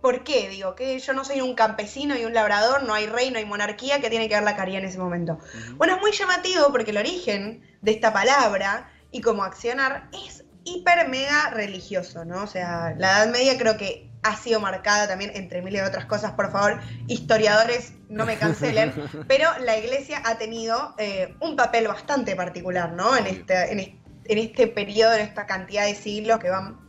¿por 0.01 0.23
qué? 0.23 0.49
Digo, 0.49 0.77
que 0.77 0.97
yo 1.01 1.13
no 1.13 1.25
soy 1.25 1.41
un 1.41 1.57
campesino 1.57 2.17
y 2.17 2.25
un 2.25 2.35
labrador, 2.35 2.85
no 2.85 2.95
hay 2.95 3.07
rey, 3.07 3.33
no 3.33 3.39
hay 3.39 3.47
monarquía, 3.47 4.01
que 4.01 4.09
tiene 4.09 4.29
que 4.29 4.37
ver 4.37 4.45
la 4.45 4.55
caridad 4.55 4.79
en 4.79 4.89
ese 4.89 4.99
momento. 4.99 5.41
Bueno, 5.75 5.97
es 5.97 6.01
muy 6.01 6.13
llamativo 6.13 6.71
porque 6.71 6.93
el 6.93 6.99
origen 6.99 7.67
de 7.83 7.91
esta 7.91 8.13
palabra 8.13 8.93
y 9.11 9.23
como 9.23 9.43
accionar 9.43 10.09
es 10.13 10.45
hiper 10.63 11.09
mega 11.09 11.51
religioso, 11.51 12.25
¿no? 12.25 12.45
O 12.45 12.47
sea, 12.47 12.95
la 12.97 13.25
Edad 13.25 13.33
Media 13.33 13.59
creo 13.59 13.77
que 13.77 14.09
ha 14.27 14.37
sido 14.37 14.61
marcada 14.61 15.07
también, 15.07 15.31
entre 15.35 15.63
mil 15.63 15.75
y 15.75 15.81
otras 15.81 16.07
cosas, 16.07 16.33
por 16.33 16.51
favor, 16.51 16.81
historiadores 17.07 17.93
no 18.09 18.27
me 18.27 18.37
cancelen, 18.37 18.93
pero 19.29 19.49
la 19.61 19.79
iglesia 19.79 20.21
ha 20.25 20.37
tenido 20.37 20.95
eh, 20.99 21.35
un 21.41 21.55
papel 21.55 21.87
bastante 21.87 22.35
particular, 22.35 22.93
¿no? 22.93 23.17
En 23.17 23.27
este, 23.27 23.73
en, 23.73 24.39
este 24.39 24.67
periodo, 24.67 25.15
en 25.15 25.21
esta 25.21 25.47
cantidad 25.47 25.87
de 25.87 25.95
siglos 25.95 26.41
que 26.41 26.51
van 26.51 26.81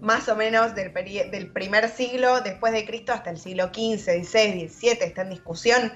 más 0.00 0.28
o 0.28 0.36
menos 0.36 0.74
del, 0.74 0.92
del 0.94 1.52
primer 1.52 1.88
siglo 1.90 2.40
después 2.40 2.72
de 2.72 2.86
Cristo 2.86 3.12
hasta 3.12 3.30
el 3.30 3.38
siglo 3.38 3.66
XV, 3.66 4.24
XVI, 4.24 4.68
XVII, 4.68 4.98
está 5.00 5.22
en 5.22 5.30
discusión, 5.30 5.92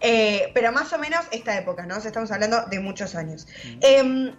eh, 0.00 0.50
pero 0.54 0.70
más 0.72 0.92
o 0.92 0.98
menos 0.98 1.24
esta 1.32 1.58
época, 1.58 1.86
¿no? 1.86 1.96
O 1.96 1.98
estamos 1.98 2.30
hablando 2.30 2.66
de 2.66 2.78
muchos 2.80 3.14
años. 3.14 3.48
Em, 3.80 4.32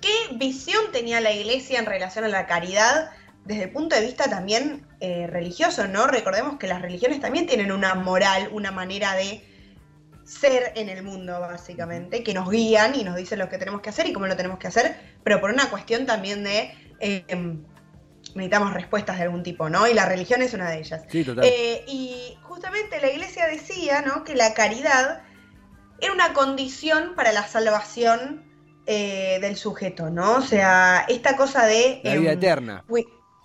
¿Qué 0.00 0.10
qué 0.28 0.36
visión 0.36 0.92
tenía 0.92 1.20
la 1.20 1.32
iglesia 1.32 1.78
en 1.78 1.86
relación 1.86 2.24
a 2.24 2.28
la 2.28 2.46
caridad 2.46 3.10
desde 3.44 3.64
el 3.64 3.70
punto 3.70 3.96
de 3.96 4.02
vista 4.02 4.28
también 4.28 4.86
eh, 5.00 5.26
religioso, 5.26 5.88
¿no? 5.88 6.06
Recordemos 6.06 6.58
que 6.58 6.66
las 6.66 6.82
religiones 6.82 7.20
también 7.20 7.46
tienen 7.46 7.72
una 7.72 7.94
moral, 7.94 8.50
una 8.52 8.70
manera 8.70 9.14
de 9.14 9.44
ser 10.24 10.72
en 10.76 10.88
el 10.88 11.02
mundo, 11.02 11.40
básicamente, 11.40 12.22
que 12.22 12.34
nos 12.34 12.48
guían 12.48 12.94
y 12.94 13.02
nos 13.02 13.16
dicen 13.16 13.38
lo 13.38 13.48
que 13.48 13.58
tenemos 13.58 13.80
que 13.80 13.90
hacer 13.90 14.06
y 14.06 14.12
cómo 14.12 14.26
lo 14.26 14.36
tenemos 14.36 14.58
que 14.58 14.68
hacer, 14.68 14.96
pero 15.24 15.40
por 15.40 15.50
una 15.50 15.68
cuestión 15.70 16.06
también 16.06 16.44
de 16.44 16.72
em, 17.00 17.64
necesitamos 18.34 18.74
respuestas 18.74 19.16
de 19.16 19.24
algún 19.24 19.42
tipo, 19.42 19.68
¿no? 19.68 19.88
Y 19.88 19.94
la 19.94 20.06
religión 20.06 20.42
es 20.42 20.54
una 20.54 20.70
de 20.70 20.78
ellas. 20.78 21.02
Sí, 21.08 21.24
total. 21.24 21.44
Eh, 21.44 21.84
y 21.88 22.38
justamente 22.42 23.00
la 23.00 23.10
iglesia 23.10 23.46
decía, 23.46 24.02
¿no? 24.02 24.22
Que 24.22 24.36
la 24.36 24.54
caridad 24.54 25.22
era 26.00 26.12
una 26.12 26.32
condición 26.32 27.14
para 27.16 27.32
la 27.32 27.46
salvación 27.48 28.44
eh, 28.86 29.38
del 29.40 29.56
sujeto, 29.56 30.10
¿no? 30.10 30.36
O 30.36 30.42
sea, 30.42 31.06
esta 31.08 31.36
cosa 31.36 31.66
de... 31.66 32.00
La 32.04 32.14
vida 32.14 32.32
em, 32.32 32.38
eterna. 32.38 32.84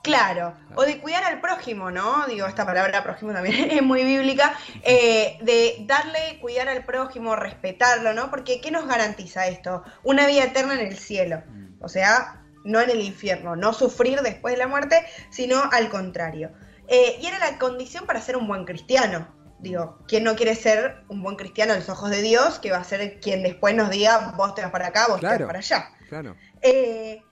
Claro, 0.05 0.53
o 0.75 0.83
de 0.83 0.99
cuidar 0.99 1.23
al 1.23 1.41
prójimo, 1.41 1.89
¿no? 1.89 2.27
Digo, 2.27 2.45
esta 2.45 2.63
palabra 2.63 3.03
prójimo 3.03 3.33
también 3.33 3.71
es 3.71 3.81
muy 3.81 4.03
bíblica, 4.03 4.55
eh, 4.83 5.39
de 5.41 5.77
darle, 5.87 6.37
cuidar 6.39 6.69
al 6.69 6.85
prójimo, 6.85 7.35
respetarlo, 7.35 8.13
¿no? 8.13 8.29
Porque 8.29 8.61
¿qué 8.61 8.69
nos 8.69 8.87
garantiza 8.87 9.47
esto? 9.47 9.83
Una 10.03 10.27
vida 10.27 10.43
eterna 10.43 10.75
en 10.75 10.85
el 10.85 10.95
cielo, 10.95 11.41
o 11.81 11.89
sea, 11.89 12.43
no 12.63 12.81
en 12.81 12.91
el 12.91 13.01
infierno, 13.01 13.55
no 13.55 13.73
sufrir 13.73 14.21
después 14.21 14.53
de 14.53 14.59
la 14.59 14.67
muerte, 14.67 15.03
sino 15.31 15.63
al 15.71 15.89
contrario. 15.89 16.51
Eh, 16.87 17.17
y 17.19 17.25
era 17.25 17.39
la 17.39 17.57
condición 17.57 18.05
para 18.05 18.21
ser 18.21 18.37
un 18.37 18.47
buen 18.47 18.65
cristiano. 18.65 19.27
Digo, 19.57 19.97
¿quién 20.07 20.23
no 20.23 20.35
quiere 20.35 20.53
ser 20.53 21.03
un 21.07 21.23
buen 21.23 21.35
cristiano 21.35 21.73
a 21.73 21.77
los 21.77 21.89
ojos 21.89 22.11
de 22.11 22.21
Dios? 22.21 22.59
Que 22.59 22.69
va 22.69 22.77
a 22.77 22.83
ser 22.83 23.19
quien 23.19 23.41
después 23.41 23.73
nos 23.73 23.89
diga, 23.89 24.33
vos 24.37 24.53
te 24.53 24.61
vas 24.61 24.69
para 24.69 24.87
acá, 24.87 25.07
vos 25.07 25.19
te 25.19 25.25
vas 25.25 25.41
para 25.41 25.57
allá. 25.57 25.89
Claro. 26.09 26.35
Eh, 26.61 27.23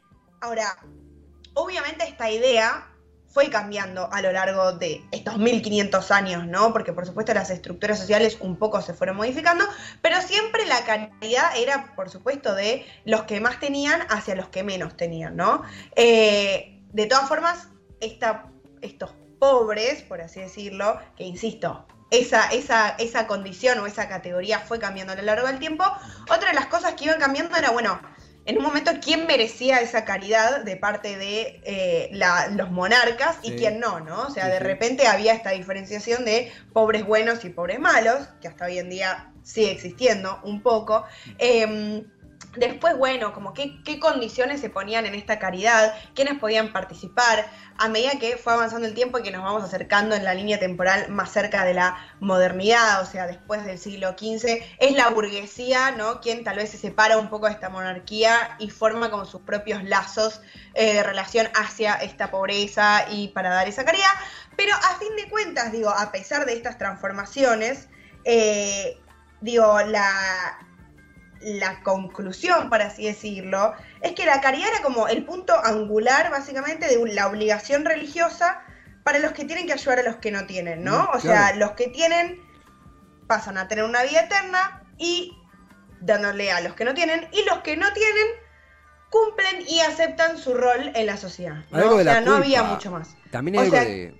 ahora, 0.41 0.75
obviamente 1.53 2.05
esta 2.05 2.29
idea 2.29 2.89
fue 3.33 3.49
cambiando 3.49 4.09
a 4.13 4.21
lo 4.21 4.31
largo 4.31 4.73
de 4.73 5.03
estos 5.11 5.39
1500 5.39 6.11
años, 6.11 6.45
¿no? 6.45 6.71
Porque 6.71 6.93
por 6.93 7.07
supuesto 7.07 7.33
las 7.33 7.49
estructuras 7.49 7.97
sociales 7.97 8.37
un 8.39 8.57
poco 8.57 8.79
se 8.81 8.93
fueron 8.93 9.17
modificando, 9.17 9.65
pero 10.03 10.21
siempre 10.21 10.67
la 10.67 10.85
caridad 10.85 11.57
era, 11.57 11.95
por 11.95 12.11
supuesto, 12.11 12.53
de 12.53 12.85
los 13.05 13.23
que 13.23 13.39
más 13.39 13.59
tenían 13.59 14.01
hacia 14.09 14.35
los 14.35 14.49
que 14.49 14.63
menos 14.63 14.95
tenían, 14.95 15.35
¿no? 15.35 15.63
Eh, 15.95 16.79
de 16.91 17.05
todas 17.07 17.27
formas, 17.27 17.69
estos 17.99 19.09
pobres, 19.39 20.03
por 20.03 20.21
así 20.21 20.39
decirlo, 20.39 20.99
que 21.17 21.23
insisto, 21.23 21.87
esa, 22.11 22.49
esa, 22.49 22.89
esa 22.99 23.25
condición 23.25 23.79
o 23.79 23.87
esa 23.87 24.07
categoría 24.07 24.59
fue 24.59 24.77
cambiando 24.77 25.13
a 25.13 25.15
lo 25.15 25.23
largo 25.23 25.47
del 25.47 25.57
tiempo, 25.57 25.83
otra 26.29 26.49
de 26.49 26.53
las 26.53 26.67
cosas 26.67 26.93
que 26.93 27.05
iban 27.05 27.19
cambiando 27.19 27.55
era, 27.57 27.71
bueno, 27.71 27.99
en 28.45 28.57
un 28.57 28.63
momento 28.63 28.91
quién 29.01 29.25
merecía 29.25 29.79
esa 29.79 30.05
caridad 30.05 30.63
de 30.63 30.75
parte 30.75 31.17
de 31.17 31.61
eh, 31.63 32.09
los 32.51 32.71
monarcas 32.71 33.37
y 33.41 33.53
quién 33.53 33.79
no, 33.79 33.99
¿no? 33.99 34.23
O 34.23 34.29
sea, 34.29 34.47
de 34.47 34.59
repente 34.59 35.07
había 35.07 35.33
esta 35.33 35.51
diferenciación 35.51 36.25
de 36.25 36.51
pobres 36.73 37.05
buenos 37.05 37.45
y 37.45 37.49
pobres 37.49 37.79
malos, 37.79 38.27
que 38.41 38.47
hasta 38.47 38.65
hoy 38.65 38.79
en 38.79 38.89
día 38.89 39.31
sigue 39.43 39.71
existiendo 39.71 40.39
un 40.43 40.61
poco. 40.61 41.05
Eh, 41.37 42.03
Después, 42.55 42.95
bueno, 42.97 43.33
como 43.33 43.53
qué, 43.53 43.81
condiciones 43.99 44.61
se 44.61 44.69
ponían 44.69 45.05
en 45.07 45.15
esta 45.15 45.39
caridad, 45.39 45.95
quiénes 46.13 46.37
podían 46.37 46.71
participar, 46.71 47.49
a 47.77 47.89
medida 47.89 48.11
que 48.19 48.37
fue 48.37 48.53
avanzando 48.53 48.87
el 48.87 48.93
tiempo 48.93 49.17
y 49.17 49.23
que 49.23 49.31
nos 49.31 49.43
vamos 49.43 49.63
acercando 49.63 50.15
en 50.15 50.23
la 50.23 50.35
línea 50.35 50.59
temporal 50.59 51.09
más 51.09 51.31
cerca 51.31 51.65
de 51.65 51.73
la 51.73 51.97
modernidad, 52.19 53.01
o 53.01 53.05
sea, 53.05 53.25
después 53.25 53.65
del 53.65 53.79
siglo 53.79 54.11
XV, 54.11 54.63
es 54.77 54.95
la 54.95 55.09
burguesía, 55.09 55.91
¿no? 55.91 56.21
Quien 56.21 56.43
tal 56.43 56.57
vez 56.57 56.69
se 56.69 56.77
separa 56.77 57.17
un 57.17 57.29
poco 57.29 57.47
de 57.47 57.53
esta 57.53 57.69
monarquía 57.69 58.55
y 58.59 58.69
forma 58.69 59.09
como 59.09 59.25
sus 59.25 59.41
propios 59.41 59.83
lazos 59.83 60.41
eh, 60.75 60.93
de 60.93 61.03
relación 61.03 61.47
hacia 61.55 61.95
esta 61.95 62.29
pobreza 62.29 63.05
y 63.09 63.29
para 63.29 63.49
dar 63.49 63.67
esa 63.67 63.83
caridad. 63.83 64.11
Pero 64.55 64.75
a 64.75 64.99
fin 64.99 65.15
de 65.15 65.27
cuentas, 65.27 65.71
digo, 65.71 65.89
a 65.89 66.11
pesar 66.11 66.45
de 66.45 66.53
estas 66.53 66.77
transformaciones, 66.77 67.87
eh, 68.25 68.99
digo, 69.41 69.79
la 69.81 70.59
la 71.43 71.81
conclusión, 71.83 72.69
por 72.69 72.81
así 72.81 73.05
decirlo, 73.05 73.73
es 74.01 74.13
que 74.13 74.25
la 74.25 74.41
caridad 74.41 74.69
era 74.69 74.81
como 74.81 75.07
el 75.07 75.25
punto 75.25 75.53
angular, 75.63 76.31
básicamente, 76.31 76.87
de 76.87 77.13
la 77.13 77.27
obligación 77.27 77.85
religiosa 77.85 78.61
para 79.03 79.19
los 79.19 79.33
que 79.33 79.45
tienen 79.45 79.67
que 79.67 79.73
ayudar 79.73 79.99
a 79.99 80.03
los 80.03 80.15
que 80.17 80.31
no 80.31 80.45
tienen, 80.45 80.83
¿no? 80.83 81.03
Mm, 81.03 81.15
o 81.15 81.19
sea, 81.19 81.55
los 81.55 81.71
que 81.71 81.87
tienen 81.87 82.41
pasan 83.27 83.57
a 83.57 83.67
tener 83.67 83.83
una 83.83 84.03
vida 84.03 84.21
eterna 84.21 84.83
y 84.97 85.37
dándole 86.01 86.51
a 86.51 86.61
los 86.61 86.73
que 86.73 86.85
no 86.85 86.93
tienen, 86.93 87.27
y 87.31 87.43
los 87.45 87.59
que 87.59 87.77
no 87.77 87.91
tienen 87.93 88.27
cumplen 89.09 89.63
y 89.67 89.79
aceptan 89.81 90.37
su 90.37 90.53
rol 90.53 90.91
en 90.95 91.05
la 91.05 91.17
sociedad. 91.17 91.63
¿no? 91.71 91.95
o 91.95 92.03
sea, 92.03 92.21
no 92.21 92.35
había 92.35 92.63
mucho 92.63 92.91
más. 92.91 93.15
También 93.31 93.59
algo 93.59 93.75
de... 93.75 94.19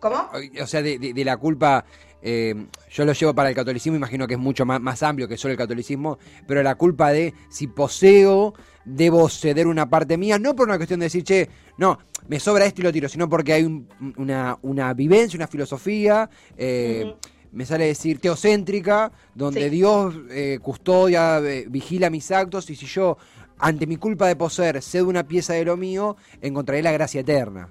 ¿Cómo? 0.00 0.30
O 0.62 0.66
sea, 0.66 0.80
de 0.80 1.24
la 1.24 1.36
culpa 1.36 1.84
eh, 2.22 2.54
yo 2.90 3.04
lo 3.04 3.12
llevo 3.12 3.34
para 3.34 3.48
el 3.48 3.54
catolicismo, 3.54 3.96
imagino 3.96 4.26
que 4.26 4.34
es 4.34 4.40
mucho 4.40 4.64
más, 4.64 4.80
más, 4.80 5.02
amplio 5.02 5.28
que 5.28 5.36
solo 5.36 5.52
el 5.52 5.58
catolicismo, 5.58 6.18
pero 6.46 6.62
la 6.62 6.74
culpa 6.74 7.12
de 7.12 7.34
si 7.48 7.66
poseo, 7.66 8.54
debo 8.84 9.28
ceder 9.28 9.66
una 9.66 9.88
parte 9.88 10.16
mía, 10.16 10.38
no 10.38 10.54
por 10.54 10.68
una 10.68 10.76
cuestión 10.76 11.00
de 11.00 11.06
decir, 11.06 11.24
che, 11.24 11.48
no, 11.76 11.98
me 12.26 12.40
sobra 12.40 12.64
esto 12.66 12.80
y 12.80 12.84
lo 12.84 12.92
tiro, 12.92 13.08
sino 13.08 13.28
porque 13.28 13.52
hay 13.52 13.86
una, 14.16 14.58
una, 14.62 14.94
vivencia, 14.94 15.36
una 15.36 15.46
filosofía. 15.46 16.28
Eh, 16.56 17.14
me 17.52 17.64
sale 17.64 17.86
decir 17.86 18.18
teocéntrica, 18.18 19.10
donde 19.34 19.70
Dios 19.70 20.14
eh, 20.30 20.58
custodia, 20.60 21.40
vigila 21.68 22.10
mis 22.10 22.30
actos, 22.30 22.68
y 22.70 22.76
si 22.76 22.86
yo, 22.86 23.16
ante 23.58 23.86
mi 23.86 23.96
culpa 23.96 24.26
de 24.26 24.36
poseer, 24.36 24.82
cedo 24.82 25.08
una 25.08 25.26
pieza 25.26 25.54
de 25.54 25.64
lo 25.64 25.76
mío, 25.76 26.16
encontraré 26.40 26.82
la 26.82 26.92
gracia 26.92 27.20
eterna. 27.20 27.68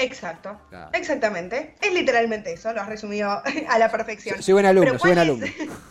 Exacto, 0.00 0.58
exactamente. 0.92 1.74
Es 1.80 1.92
literalmente 1.92 2.52
eso, 2.52 2.72
lo 2.72 2.80
has 2.80 2.88
resumido 2.88 3.30
a 3.68 3.78
la 3.78 3.90
perfección. 3.90 4.42
Soy 4.42 4.54
buen 4.54 4.66
alumno, 4.66 4.98
soy 4.98 5.10
buen 5.10 5.18
alumno. 5.18 5.46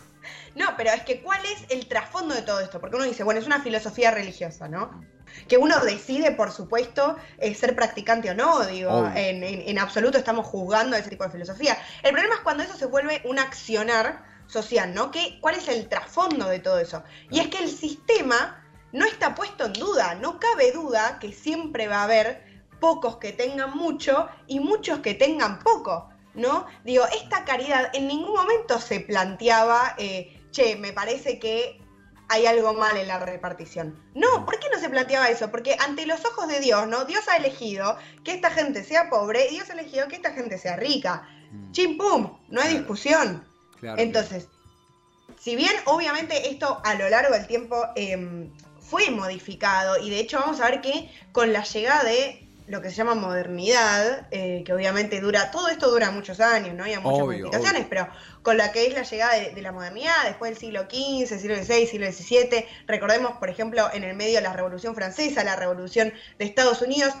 no, 0.56 0.66
pero 0.76 0.90
es 0.90 1.02
que 1.02 1.22
¿cuál 1.22 1.40
es 1.44 1.64
el 1.70 1.86
trasfondo 1.86 2.34
de 2.34 2.42
todo 2.42 2.60
esto? 2.60 2.80
Porque 2.80 2.96
uno 2.96 3.04
dice, 3.04 3.22
bueno, 3.22 3.40
es 3.40 3.46
una 3.46 3.62
filosofía 3.62 4.10
religiosa, 4.10 4.68
¿no? 4.68 5.00
Que 5.46 5.58
uno 5.58 5.78
decide, 5.80 6.32
por 6.32 6.50
supuesto, 6.50 7.16
eh, 7.38 7.54
ser 7.54 7.76
practicante 7.76 8.30
o 8.30 8.34
no, 8.34 8.66
digo, 8.66 9.08
en, 9.14 9.78
absoluto 9.78 10.18
estamos 10.18 10.46
juzgando 10.46 10.96
ese 10.96 11.08
tipo 11.08 11.24
de 11.24 11.30
filosofía. 11.30 11.78
El 12.02 12.12
problema 12.12 12.34
es 12.34 12.40
cuando 12.40 12.64
eso 12.64 12.76
se 12.76 12.86
vuelve 12.86 13.22
un 13.24 13.38
accionar 13.38 14.24
social, 14.48 14.92
¿no? 14.92 15.12
¿Qué, 15.12 15.38
¿Cuál 15.40 15.54
es 15.54 15.68
el 15.68 15.88
trasfondo 15.88 16.48
de 16.48 16.58
todo 16.58 16.80
eso? 16.80 17.04
Y 17.30 17.38
es 17.38 17.46
que 17.46 17.62
el 17.62 17.70
sistema 17.70 18.60
no 18.92 19.06
está 19.06 19.36
puesto 19.36 19.66
en 19.66 19.72
duda, 19.74 20.16
no 20.16 20.40
cabe 20.40 20.72
duda 20.72 21.18
que 21.20 21.32
siempre 21.32 21.86
va 21.86 22.00
a 22.00 22.04
haber 22.04 22.49
pocos 22.80 23.16
que 23.16 23.32
tengan 23.32 23.76
mucho 23.76 24.28
y 24.46 24.60
muchos 24.60 25.00
que 25.00 25.14
tengan 25.14 25.58
poco, 25.60 26.08
¿no? 26.34 26.66
Digo, 26.84 27.04
esta 27.14 27.44
caridad 27.44 27.90
en 27.92 28.08
ningún 28.08 28.34
momento 28.34 28.80
se 28.80 29.00
planteaba, 29.00 29.94
eh, 29.98 30.40
che, 30.50 30.76
me 30.76 30.92
parece 30.92 31.38
que 31.38 31.80
hay 32.28 32.46
algo 32.46 32.74
mal 32.74 32.96
en 32.96 33.08
la 33.08 33.18
repartición. 33.18 34.00
No, 34.14 34.44
¿por 34.44 34.58
qué 34.60 34.68
no 34.72 34.78
se 34.78 34.88
planteaba 34.88 35.28
eso? 35.28 35.50
Porque 35.50 35.76
ante 35.80 36.06
los 36.06 36.24
ojos 36.24 36.46
de 36.46 36.60
Dios, 36.60 36.86
¿no? 36.86 37.04
Dios 37.04 37.28
ha 37.28 37.36
elegido 37.36 37.98
que 38.24 38.32
esta 38.32 38.50
gente 38.50 38.84
sea 38.84 39.10
pobre 39.10 39.46
y 39.48 39.54
Dios 39.54 39.68
ha 39.68 39.72
elegido 39.72 40.06
que 40.06 40.16
esta 40.16 40.32
gente 40.32 40.56
sea 40.56 40.76
rica. 40.76 41.28
Mm. 41.50 41.72
Chim 41.72 41.98
pum, 41.98 42.38
no 42.48 42.60
hay 42.60 42.76
discusión. 42.76 43.44
Entonces, 43.82 44.46
si 45.40 45.56
bien 45.56 45.72
obviamente 45.86 46.50
esto 46.50 46.80
a 46.84 46.94
lo 46.94 47.08
largo 47.08 47.34
del 47.34 47.46
tiempo 47.46 47.88
em, 47.96 48.52
fue 48.78 49.10
modificado 49.10 49.98
y 49.98 50.10
de 50.10 50.20
hecho 50.20 50.38
vamos 50.38 50.60
a 50.60 50.70
ver 50.70 50.80
que 50.80 51.10
con 51.32 51.52
la 51.52 51.64
llegada 51.64 52.04
de 52.04 52.46
lo 52.70 52.80
que 52.80 52.90
se 52.90 52.96
llama 52.96 53.16
modernidad, 53.16 54.28
eh, 54.30 54.62
que 54.64 54.72
obviamente 54.72 55.20
dura, 55.20 55.50
todo 55.50 55.68
esto 55.68 55.90
dura 55.90 56.12
muchos 56.12 56.38
años, 56.38 56.72
¿no? 56.72 56.84
hay 56.84 56.96
muchas 56.98 57.26
modificaciones, 57.26 57.84
pero 57.90 58.08
con 58.42 58.56
la 58.56 58.70
que 58.70 58.86
es 58.86 58.94
la 58.94 59.02
llegada 59.02 59.34
de, 59.34 59.60
la 59.60 59.72
modernidad, 59.72 60.14
después 60.24 60.52
del 60.52 60.60
siglo 60.60 60.82
XV, 60.82 61.40
siglo 61.40 61.56
XVI, 61.56 61.86
siglo 61.86 62.12
XVII, 62.12 62.66
recordemos, 62.86 63.32
por 63.38 63.50
ejemplo, 63.50 63.90
en 63.92 64.04
el 64.04 64.14
medio 64.14 64.36
de 64.36 64.42
la 64.42 64.52
Revolución 64.52 64.94
Francesa, 64.94 65.42
la 65.42 65.56
Revolución 65.56 66.12
de 66.38 66.44
Estados 66.44 66.80
Unidos, 66.80 67.12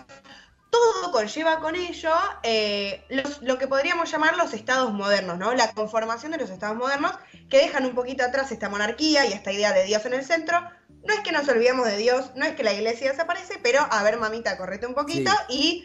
todo 0.70 1.10
conlleva 1.10 1.58
con 1.58 1.74
ello 1.74 2.14
eh, 2.44 3.04
lo 3.40 3.58
que 3.58 3.66
podríamos 3.66 4.08
llamar 4.08 4.36
los 4.36 4.54
estados 4.54 4.92
modernos, 4.92 5.36
¿no? 5.36 5.52
La 5.52 5.72
conformación 5.72 6.30
de 6.30 6.38
los 6.38 6.48
estados 6.48 6.76
modernos 6.76 7.12
que 7.48 7.58
dejan 7.58 7.86
un 7.86 7.96
poquito 7.96 8.22
atrás 8.22 8.52
esta 8.52 8.68
monarquía 8.68 9.26
y 9.26 9.32
esta 9.32 9.50
idea 9.50 9.72
de 9.72 9.82
Dios 9.82 10.06
en 10.06 10.14
el 10.14 10.24
centro 10.24 10.62
no 11.04 11.14
es 11.14 11.20
que 11.20 11.32
nos 11.32 11.48
olvidemos 11.48 11.86
de 11.86 11.96
Dios, 11.96 12.32
no 12.36 12.44
es 12.44 12.54
que 12.54 12.62
la 12.62 12.72
iglesia 12.72 13.10
desaparece, 13.10 13.58
pero 13.62 13.80
a 13.90 14.02
ver, 14.02 14.18
mamita, 14.18 14.56
correte 14.56 14.86
un 14.86 14.94
poquito 14.94 15.30
y 15.48 15.84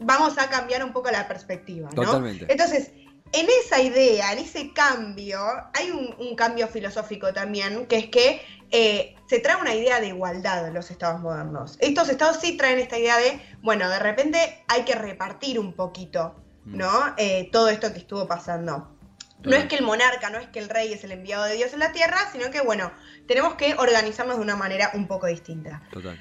vamos 0.00 0.38
a 0.38 0.48
cambiar 0.48 0.84
un 0.84 0.92
poco 0.92 1.10
la 1.10 1.28
perspectiva, 1.28 1.88
¿no? 1.94 2.02
Totalmente. 2.02 2.46
Entonces, 2.48 2.90
en 3.32 3.46
esa 3.64 3.80
idea, 3.80 4.32
en 4.32 4.40
ese 4.40 4.72
cambio, 4.72 5.38
hay 5.74 5.90
un, 5.90 6.34
cambio 6.34 6.66
filosófico 6.68 7.32
también, 7.32 7.86
que 7.86 7.98
es 7.98 8.06
que 8.08 8.42
eh, 8.70 9.14
se 9.28 9.38
trae 9.38 9.60
una 9.60 9.74
idea 9.74 10.00
de 10.00 10.08
igualdad 10.08 10.66
en 10.66 10.74
los 10.74 10.90
estados 10.90 11.20
modernos. 11.20 11.76
Estos 11.80 12.08
estados 12.08 12.38
sí 12.40 12.56
traen 12.56 12.78
esta 12.78 12.98
idea 12.98 13.18
de, 13.18 13.40
bueno, 13.62 13.88
de 13.88 13.98
repente 13.98 14.64
hay 14.68 14.82
que 14.84 14.94
repartir 14.94 15.60
un 15.60 15.74
poquito, 15.74 16.34
mm. 16.64 16.76
¿no? 16.76 17.14
Eh, 17.16 17.48
todo 17.52 17.68
esto 17.68 17.92
que 17.92 18.00
estuvo 18.00 18.26
pasando. 18.26 18.96
No 19.42 19.56
es 19.56 19.66
que 19.66 19.76
el 19.76 19.84
monarca, 19.84 20.30
no 20.30 20.38
es 20.38 20.48
que 20.48 20.58
el 20.58 20.68
rey 20.68 20.92
es 20.92 21.04
el 21.04 21.12
enviado 21.12 21.44
de 21.44 21.54
Dios 21.54 21.72
en 21.72 21.78
la 21.78 21.92
tierra, 21.92 22.18
sino 22.32 22.50
que, 22.50 22.60
bueno, 22.60 22.92
tenemos 23.26 23.54
que 23.54 23.74
organizarnos 23.74 24.36
de 24.36 24.42
una 24.42 24.56
manera 24.56 24.90
un 24.94 25.06
poco 25.06 25.26
distinta. 25.26 25.82
Total. 25.90 26.18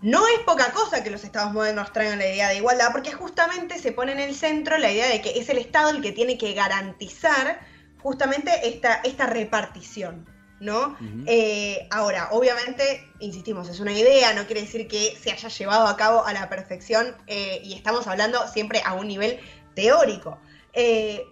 No 0.00 0.26
es 0.28 0.38
poca 0.46 0.70
cosa 0.70 1.02
que 1.02 1.10
los 1.10 1.24
estados 1.24 1.52
modernos 1.52 1.92
traigan 1.92 2.18
la 2.18 2.26
idea 2.26 2.48
de 2.48 2.56
igualdad, 2.56 2.92
porque 2.92 3.12
justamente 3.12 3.78
se 3.78 3.90
pone 3.90 4.12
en 4.12 4.20
el 4.20 4.34
centro 4.34 4.78
la 4.78 4.92
idea 4.92 5.08
de 5.08 5.20
que 5.20 5.40
es 5.40 5.48
el 5.48 5.58
Estado 5.58 5.90
el 5.90 6.00
que 6.00 6.12
tiene 6.12 6.38
que 6.38 6.52
garantizar 6.54 7.60
justamente 8.00 8.68
esta, 8.68 9.00
esta 9.04 9.26
repartición. 9.26 10.26
¿no? 10.60 10.96
Eh, 11.26 11.86
ahora, 11.90 12.28
obviamente, 12.32 13.08
insistimos, 13.20 13.68
es 13.68 13.78
una 13.80 13.92
idea, 13.92 14.32
no 14.34 14.46
quiere 14.46 14.62
decir 14.62 14.88
que 14.88 15.16
se 15.20 15.30
haya 15.30 15.48
llevado 15.48 15.86
a 15.86 15.96
cabo 15.96 16.26
a 16.26 16.32
la 16.32 16.48
perfección 16.48 17.16
eh, 17.26 17.60
y 17.62 17.74
estamos 17.74 18.06
hablando 18.06 18.46
siempre 18.48 18.82
a 18.84 18.94
un 18.94 19.06
nivel 19.06 19.38
teórico. 19.74 20.38
Eh, 20.72 21.24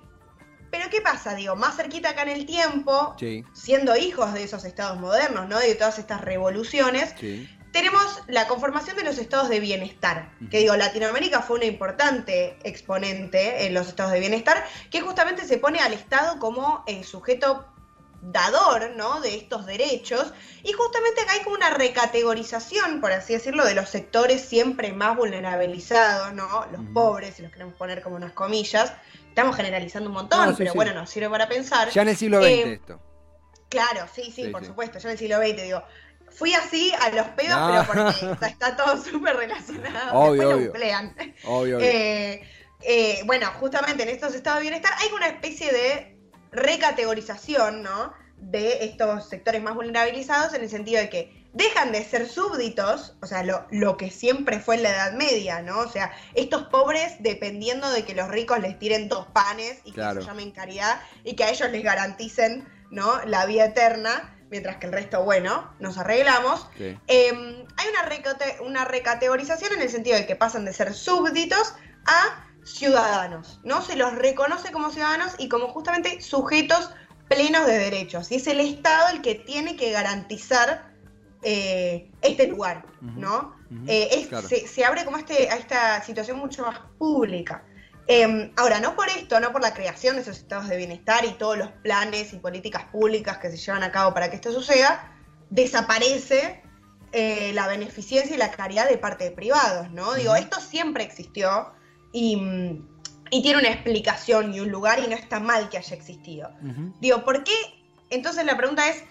pero 0.71 0.91
¿qué 0.91 1.01
pasa? 1.01 1.35
Digo, 1.35 1.57
más 1.57 1.77
cerquita 1.77 2.11
acá 2.11 2.23
en 2.23 2.31
el 2.31 2.47
tiempo, 2.47 3.17
siendo 3.53 3.97
hijos 3.97 4.33
de 4.35 4.45
esos 4.45 4.65
estados 4.65 4.99
modernos, 4.99 5.49
¿no? 5.49 5.59
De 5.59 5.75
todas 5.75 5.99
estas 5.99 6.21
revoluciones, 6.21 7.15
tenemos 7.73 8.23
la 8.27 8.49
conformación 8.49 8.97
de 8.97 9.05
los 9.05 9.19
estados 9.19 9.49
de 9.49 9.61
bienestar. 9.61 10.33
Que 10.51 10.61
digo, 10.61 10.77
Latinoamérica 10.77 11.43
fue 11.43 11.57
una 11.57 11.67
importante 11.67 12.59
exponente 12.65 13.67
en 13.67 13.75
los 13.75 13.89
estados 13.89 14.13
de 14.13 14.21
bienestar, 14.21 14.65
que 14.91 15.01
justamente 15.01 15.45
se 15.45 15.59
pone 15.59 15.81
al 15.81 15.93
Estado 15.93 16.39
como 16.39 16.85
el 16.87 17.05
sujeto 17.05 17.67
dador 18.23 18.93
¿no? 18.97 19.21
de 19.21 19.37
estos 19.37 19.67
derechos 19.67 20.33
y 20.63 20.73
justamente 20.73 21.21
acá 21.21 21.33
hay 21.35 21.41
como 21.41 21.55
una 21.55 21.71
recategorización, 21.71 23.01
por 23.01 23.13
así 23.13 23.35
decirlo, 23.35 23.65
de 23.65 23.75
los 23.75 23.89
sectores 23.89 24.43
siempre 24.43 24.93
más 24.93 25.17
vulnerabilizados, 25.17 26.33
¿no? 26.35 26.67
los 26.73 26.85
pobres, 26.93 27.37
si 27.37 27.43
los 27.43 27.53
queremos 27.53 27.75
poner 27.75 28.03
como 28.03 28.17
unas 28.17 28.33
comillas, 28.33 28.93
estamos 29.37 29.55
generalizando 29.55 30.09
un 30.09 30.15
montón, 30.15 30.55
pero 30.57 30.73
bueno, 30.73 30.95
nos 30.95 31.11
sirve 31.11 31.29
para 31.29 31.47
pensar. 31.47 31.91
Ya 31.91 32.01
en 32.01 32.09
el 32.09 32.17
siglo 32.17 32.39
XX 32.39 32.49
eh, 32.49 32.73
esto. 32.73 33.03
Claro, 33.69 34.07
sí, 34.11 34.33
sí, 34.35 34.49
por 34.49 34.65
supuesto, 34.65 34.99
ya 34.99 35.11
en 35.11 35.13
el 35.13 35.19
siglo 35.19 35.37
XX 35.37 35.63
digo, 35.63 35.83
fui 36.31 36.55
así 36.55 36.91
a 36.99 37.11
los 37.11 37.27
pedos, 37.29 37.59
pero 37.71 37.87
porque 37.87 38.47
está, 38.47 38.77
todo 38.77 38.97
súper 38.97 39.37
relacionado. 39.37 40.19
Obvio, 40.19 40.57
obvio. 40.57 40.73
obvio, 41.45 41.79
eh, 41.81 42.49
eh, 42.81 43.21
bueno, 43.27 43.49
justamente 43.61 44.05
en 44.05 44.09
estos 44.09 44.35
estados 44.35 44.61
de 44.61 44.71
bienestar 44.71 44.95
hay 44.99 45.09
una 45.15 45.27
especie 45.27 45.71
de 45.71 46.19
recategorización, 46.53 47.83
¿no? 47.83 48.15
De 48.39 48.87
estos 48.87 49.29
sectores 49.29 49.63
más 49.63 49.75
vulnerabilizados 49.75 50.55
en 50.55 50.63
el 50.63 50.71
sentido 50.71 51.03
de 51.03 51.11
que 51.11 51.46
dejan 51.57 51.91
de 51.91 52.05
ser 52.05 52.29
súbditos, 52.29 53.17
o 53.23 53.27
sea, 53.27 53.43
lo, 53.43 53.97
que 53.97 54.11
siempre 54.11 54.61
fue 54.61 54.75
en 54.75 54.83
la 54.83 54.91
Edad 54.91 55.13
Media, 55.15 55.63
¿no? 55.63 55.79
O 55.79 55.89
sea, 55.89 56.13
estos 56.35 56.65
pobres 56.65 57.15
dependiendo 57.21 57.91
de 57.91 58.05
que 58.05 58.15
los 58.15 58.29
ricos 58.29 58.61
les 58.61 58.79
tiren 58.79 59.09
dos 59.09 59.27
panes 59.29 59.81
y 59.85 59.93
que 59.93 60.03
se 60.03 60.23
llamen 60.23 60.51
caridad 60.51 61.01
y 61.25 61.35
que 61.35 61.45
a 61.45 61.51
ellos 61.51 61.71
les 61.71 61.83
garanticen, 61.83 62.69
¿no? 62.91 63.25
La 63.25 63.47
vida 63.47 63.65
eterna, 63.65 64.37
mientras 64.51 64.77
que 64.77 64.87
el 64.87 64.93
resto, 64.93 65.25
bueno, 65.25 65.73
nos 65.79 65.97
arreglamos. 65.97 66.69
Em, 66.79 66.97
hay 67.07 67.89
una, 67.89 68.37
una 68.61 68.85
recategorización 68.85 69.73
en 69.73 69.81
el 69.81 69.89
sentido 69.89 70.19
de 70.19 70.27
que 70.27 70.37
pasan 70.37 70.67
de 70.67 70.75
ser 70.75 70.93
súbditos 70.93 71.73
a 72.05 72.45
ciudadanos, 72.67 73.61
¿no? 73.65 73.81
Se 73.81 73.97
los 73.97 74.15
reconoce 74.15 74.73
como 74.73 74.91
ciudadanos 74.91 75.33
y 75.39 75.49
como 75.49 75.69
justamente 75.69 76.21
sujetos 76.21 76.91
plenos 77.29 77.67
de 77.67 77.79
derechos. 77.79 78.31
Y 78.31 78.37
es 78.37 78.47
el 78.47 78.61
Estado 78.61 79.09
el 79.09 79.23
que 79.23 79.37
tiene 79.37 79.77
que 79.77 79.91
garantizar 79.91 80.96
eh, 81.43 82.11
este 82.23 82.47
lugar, 82.47 82.85
¿no? 83.01 83.55
Eh, 83.87 84.29
se, 84.67 84.85
abre 84.85 85.05
como 85.05 85.17
este, 85.17 85.51
a 85.51 85.57
esta 85.57 86.03
situación 86.03 86.39
mucho 86.39 86.63
más 86.63 86.79
pública. 86.99 87.65
Em, 88.09 88.53
ahora, 88.57 88.79
no 88.79 88.95
por 88.95 89.09
esto, 89.09 89.41
no 89.41 89.53
por 89.53 89.61
la 89.61 89.75
creación 89.75 90.15
de 90.17 90.23
esos 90.23 90.39
estados 90.39 90.69
de 90.69 90.77
bienestar 90.77 91.25
y 91.25 91.33
todos 91.33 91.59
los 91.59 91.69
planes 91.83 92.33
y 92.33 92.39
políticas 92.39 92.85
públicas 92.85 93.39
que 93.39 93.51
se 93.51 93.57
llevan 93.57 93.83
a 93.83 93.91
cabo 93.91 94.15
para 94.15 94.31
que 94.31 94.37
esto 94.37 94.53
suceda, 94.53 95.13
desaparece 95.51 96.63
eh, 97.13 97.53
la 97.55 97.67
beneficencia 97.67 98.35
y 98.35 98.39
la 98.39 98.53
caridad 98.53 98.89
de 98.89 98.99
parte 98.99 99.25
de 99.25 99.31
privados, 99.33 99.91
¿no? 99.91 100.15
Digo, 100.15 100.37
esto 100.37 100.61
siempre 100.61 101.03
existió, 101.03 101.73
y, 102.13 102.83
tiene 103.31 103.59
una 103.59 103.69
explicación 103.69 104.55
y 104.55 104.61
un 104.61 104.71
lugar 104.71 105.01
y 105.01 105.09
no 105.09 105.17
está 105.17 105.41
mal 105.41 105.69
que 105.69 105.77
haya 105.79 105.95
existido. 105.95 106.51
Digo, 107.01 107.25
¿por 107.25 107.45
qué? 107.45 107.53
Entonces 108.09 108.45
la 108.47 108.57
pregunta 108.57 108.89
es, 108.89 109.03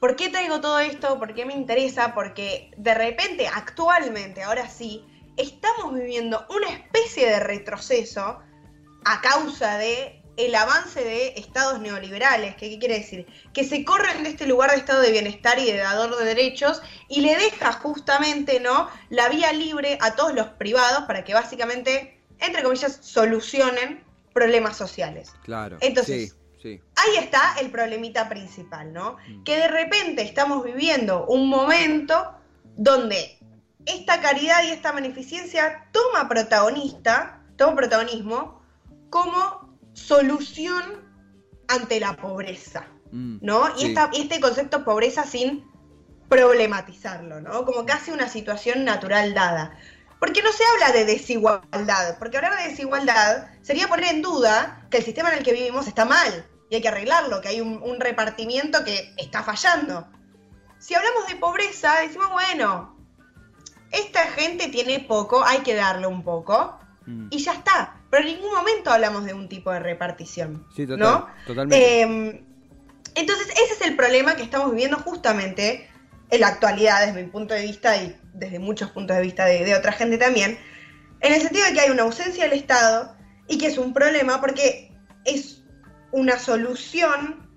¿por 0.00 0.16
qué 0.16 0.28
traigo 0.28 0.60
todo 0.60 0.78
esto? 0.78 1.18
¿Por 1.18 1.34
qué 1.34 1.44
me 1.44 1.54
interesa? 1.54 2.14
Porque 2.14 2.70
de 2.76 2.94
repente, 2.94 3.48
actualmente, 3.48 4.42
ahora 4.42 4.68
sí, 4.68 5.04
estamos 5.36 5.94
viviendo 5.94 6.46
una 6.48 6.68
especie 6.68 7.28
de 7.28 7.40
retroceso 7.40 8.40
a 9.04 9.20
causa 9.20 9.78
de 9.78 10.20
el 10.36 10.54
avance 10.56 11.02
de 11.04 11.34
estados 11.36 11.80
neoliberales, 11.80 12.56
¿qué 12.56 12.76
quiere 12.80 12.98
decir? 12.98 13.24
Que 13.52 13.62
se 13.62 13.84
corren 13.84 14.24
de 14.24 14.30
este 14.30 14.48
lugar 14.48 14.72
de 14.72 14.78
estado 14.78 15.00
de 15.00 15.12
bienestar 15.12 15.60
y 15.60 15.70
de 15.70 15.78
dador 15.78 16.16
de 16.18 16.24
derechos 16.24 16.82
y 17.08 17.20
le 17.20 17.36
deja 17.36 17.72
justamente, 17.74 18.58
¿no? 18.58 18.88
La 19.10 19.28
vía 19.28 19.52
libre 19.52 19.96
a 20.00 20.16
todos 20.16 20.34
los 20.34 20.48
privados 20.48 21.04
para 21.04 21.22
que 21.22 21.34
básicamente 21.34 22.14
entre 22.40 22.62
comillas, 22.62 22.98
solucionen 23.02 24.02
problemas 24.32 24.76
sociales. 24.76 25.32
Claro. 25.44 25.78
Entonces, 25.80 26.36
ahí 26.64 27.16
está 27.18 27.56
el 27.60 27.70
problemita 27.70 28.28
principal, 28.28 28.92
¿no? 28.92 29.16
Mm. 29.28 29.44
Que 29.44 29.56
de 29.56 29.68
repente 29.68 30.22
estamos 30.22 30.64
viviendo 30.64 31.26
un 31.26 31.48
momento 31.48 32.34
donde 32.76 33.38
esta 33.86 34.20
caridad 34.20 34.64
y 34.64 34.70
esta 34.70 34.92
beneficencia 34.92 35.88
toma 35.92 36.28
protagonista, 36.28 37.42
toma 37.56 37.76
protagonismo 37.76 38.62
como 39.10 39.78
solución 39.92 41.04
ante 41.68 42.00
la 42.00 42.16
pobreza, 42.16 42.86
mm, 43.12 43.38
¿no? 43.42 43.68
Y, 43.78 43.94
y 44.12 44.20
este 44.22 44.40
concepto 44.40 44.84
pobreza 44.84 45.24
sin 45.24 45.64
problematizarlo, 46.28 47.40
¿no? 47.40 47.64
Como 47.64 47.84
casi 47.84 48.10
una 48.10 48.28
situación 48.28 48.84
natural 48.84 49.34
dada. 49.34 49.76
Porque 50.18 50.42
no 50.42 50.52
se 50.52 50.64
habla 50.64 50.92
de 50.92 51.04
desigualdad, 51.04 52.18
porque 52.18 52.38
hablar 52.38 52.56
de 52.56 52.70
desigualdad 52.70 53.48
sería 53.60 53.88
poner 53.88 54.14
en 54.14 54.22
duda 54.22 54.86
que 54.90 54.96
el 54.98 55.04
sistema 55.04 55.30
en 55.30 55.38
el 55.38 55.44
que 55.44 55.52
vivimos 55.52 55.86
está 55.86 56.06
mal 56.06 56.46
y 56.70 56.76
hay 56.76 56.82
que 56.82 56.88
arreglarlo, 56.88 57.40
que 57.40 57.48
hay 57.48 57.60
un, 57.60 58.00
repartimiento 58.00 58.84
que 58.84 59.14
está 59.16 59.42
fallando. 59.42 60.06
Si 60.78 60.94
hablamos 60.94 61.28
de 61.28 61.36
pobreza, 61.36 62.00
decimos, 62.00 62.30
bueno, 62.32 62.96
esta 63.90 64.22
gente 64.28 64.68
tiene 64.68 65.00
poco, 65.00 65.44
hay 65.44 65.58
que 65.58 65.74
darle 65.74 66.06
un 66.06 66.22
poco 66.22 66.78
mm. 67.06 67.28
y 67.30 67.38
ya 67.38 67.52
está. 67.52 68.00
Pero 68.10 68.26
en 68.26 68.34
ningún 68.36 68.54
momento 68.54 68.90
hablamos 68.90 69.24
de 69.24 69.34
un 69.34 69.48
tipo 69.48 69.70
de 69.72 69.80
repartición. 69.80 70.66
Sí, 70.74 70.86
¿no? 70.86 71.26
totalmente. 71.46 72.00
Em, 72.00 72.44
entonces, 73.14 73.48
ese 73.50 73.74
es 73.74 73.80
el 73.82 73.96
problema 73.96 74.34
que 74.34 74.42
estamos 74.42 74.70
viviendo 74.70 74.98
justamente 74.98 75.88
en 76.30 76.40
la 76.40 76.48
actualidad, 76.48 77.06
desde 77.06 77.22
mi 77.22 77.30
punto 77.30 77.54
de 77.54 77.62
vista 77.62 77.96
y 77.96 78.16
desde 78.32 78.58
muchos 78.58 78.90
puntos 78.90 79.16
de 79.16 79.22
vista 79.22 79.44
de, 79.46 79.74
otra 79.74 79.92
gente 79.92 80.18
también, 80.18 80.58
en 81.20 81.32
el 81.32 81.40
sentido 81.40 81.64
de 81.66 81.72
que 81.72 81.80
hay 81.80 81.90
una 81.90 82.02
ausencia 82.02 82.44
del 82.44 82.54
Estado 82.54 83.16
y 83.48 83.58
que 83.58 83.66
es 83.66 83.78
un 83.78 83.92
problema 83.92 84.40
porque 84.40 84.92
es 85.24 85.62
una 86.14 86.38
solución 86.38 87.48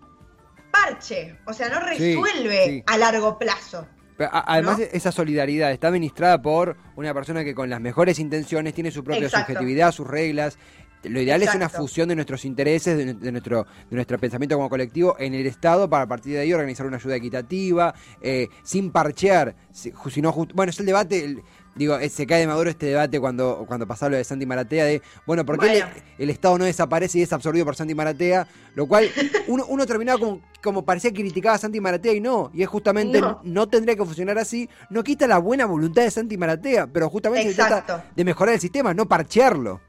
parche, 0.72 1.38
o 1.46 1.54
sea, 1.54 1.70
no 1.70 1.80
resuelve 1.80 2.84
a 2.88 2.98
largo 2.98 3.38
plazo. 3.38 3.88
además, 4.18 4.80
esa 4.80 5.12
solidaridad 5.12 5.72
está 5.72 5.90
administrada 5.90 6.42
por 6.42 6.76
una 6.96 7.14
persona 7.14 7.44
que 7.44 7.54
con 7.54 7.70
las 7.70 7.80
mejores 7.80 8.18
intenciones 8.18 8.74
tiene 8.74 8.90
su 8.90 9.04
propia 9.04 9.30
subjetividad, 9.30 9.92
sus 9.92 10.08
reglas, 10.08 10.58
lo 11.04 11.22
ideal 11.22 11.44
es 11.44 11.54
una 11.54 11.70
fusión 11.70 12.10
de 12.10 12.16
nuestros 12.16 12.44
intereses, 12.46 12.98
de, 12.98 13.32
nuestro, 13.32 13.68
de 13.90 13.96
nuestro 13.96 14.18
pensamiento 14.18 14.56
como 14.56 14.70
colectivo 14.70 15.16
en 15.20 15.36
el 15.36 15.46
Estado 15.46 15.90
para 15.90 16.04
a 16.04 16.08
partir 16.08 16.34
de 16.34 16.40
ahí 16.40 16.54
organizar 16.54 16.86
una 16.86 16.98
ayuda 16.98 17.16
equitativa, 17.16 17.94
eh, 18.22 18.48
sin 18.64 18.92
parchear, 18.92 19.56
sino 19.72 20.34
bueno, 20.54 20.72
es 20.72 20.80
el 20.80 20.86
debate, 20.86 21.38
digo, 21.78 21.98
eh, 21.98 22.10
se 22.10 22.26
cae 22.26 22.42
de 22.42 22.48
maduro 22.48 22.70
este 22.70 22.88
debate 22.88 23.20
cuando, 23.20 23.66
cuando 23.68 23.88
pasaba 23.88 24.12
lo 24.12 24.18
de 24.18 24.24
Santi 24.24 24.46
Maratea 24.46 24.86
de, 24.86 25.02
bueno, 25.26 25.46
¿por 25.46 25.60
qué 25.60 25.84
El, 26.18 26.30
Estado 26.30 26.58
no 26.58 26.66
desaparece 26.66 27.20
y 27.20 27.22
es 27.22 27.34
absorbido 27.34 27.66
por 27.66 27.76
Santi 27.76 27.96
Maratea? 27.96 28.48
Lo 28.76 28.88
cual 28.88 29.10
uno, 29.48 29.66
uno 29.68 29.86
terminaba 29.86 30.20
como, 30.20 30.42
como 30.62 30.86
parecía 30.86 31.12
que 31.12 31.22
criticaba 31.22 31.56
a 31.56 31.60
Santi 31.60 31.80
Maratea 31.80 32.14
y 32.14 32.22
no, 32.22 32.52
y 32.54 32.64
es 32.64 32.70
justamente 32.70 33.22
no. 33.44 33.68
tendría 33.68 33.96
que 33.96 34.06
funcionar 34.06 34.38
así, 34.38 34.70
no 34.90 35.04
quita 35.04 35.28
la 35.28 35.38
buena 35.38 35.66
voluntad 35.66 36.04
de 36.04 36.12
Santi 36.12 36.38
Maratea, 36.38 36.88
pero 36.88 37.10
justamente 37.10 37.50
se 37.50 37.56
trata 37.56 38.06
de 38.16 38.24
mejorar 38.24 38.56
el 38.56 38.62
sistema, 38.62 38.94
no 38.94 39.08
parchearlo. 39.08 39.82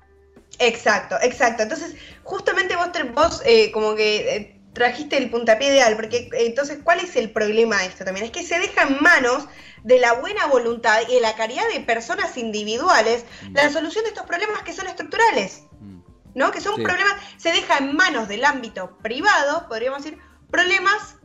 Exacto, 0.58 1.16
exacto. 1.22 1.62
Entonces, 1.62 1.94
justamente 2.24 2.74
vos, 2.74 2.88
vos 3.14 3.42
eh, 3.44 3.70
como 3.70 3.94
que 3.94 4.36
eh, 4.36 4.57
trajiste 4.78 5.18
el 5.18 5.30
puntapié 5.30 5.68
ideal, 5.68 5.96
porque 5.96 6.30
entonces, 6.32 6.78
¿cuál 6.82 7.00
es 7.00 7.16
el 7.16 7.30
problema 7.30 7.78
de 7.78 7.86
esto 7.86 8.04
también? 8.04 8.26
Es 8.26 8.32
que 8.32 8.42
se 8.42 8.58
deja 8.58 8.82
en 8.82 9.02
manos 9.02 9.46
de 9.84 9.98
la 9.98 10.14
buena 10.14 10.46
voluntad 10.46 11.00
y 11.08 11.14
de 11.14 11.20
la 11.20 11.34
caridad 11.34 11.64
de 11.72 11.80
personas 11.80 12.36
individuales 12.36 13.24
mm. 13.42 13.54
la 13.54 13.70
solución 13.70 14.04
de 14.04 14.10
estos 14.10 14.26
problemas 14.26 14.62
que 14.62 14.72
son 14.72 14.86
estructurales, 14.86 15.64
mm. 15.80 16.00
¿no? 16.34 16.50
Que 16.50 16.60
son 16.60 16.82
problemas, 16.82 17.14
se 17.36 17.52
deja 17.52 17.78
en 17.78 17.94
manos 17.94 18.28
del 18.28 18.44
ámbito 18.44 18.96
privado, 19.02 19.66
podríamos 19.68 20.02
decir, 20.02 20.18
problemas 20.50 21.16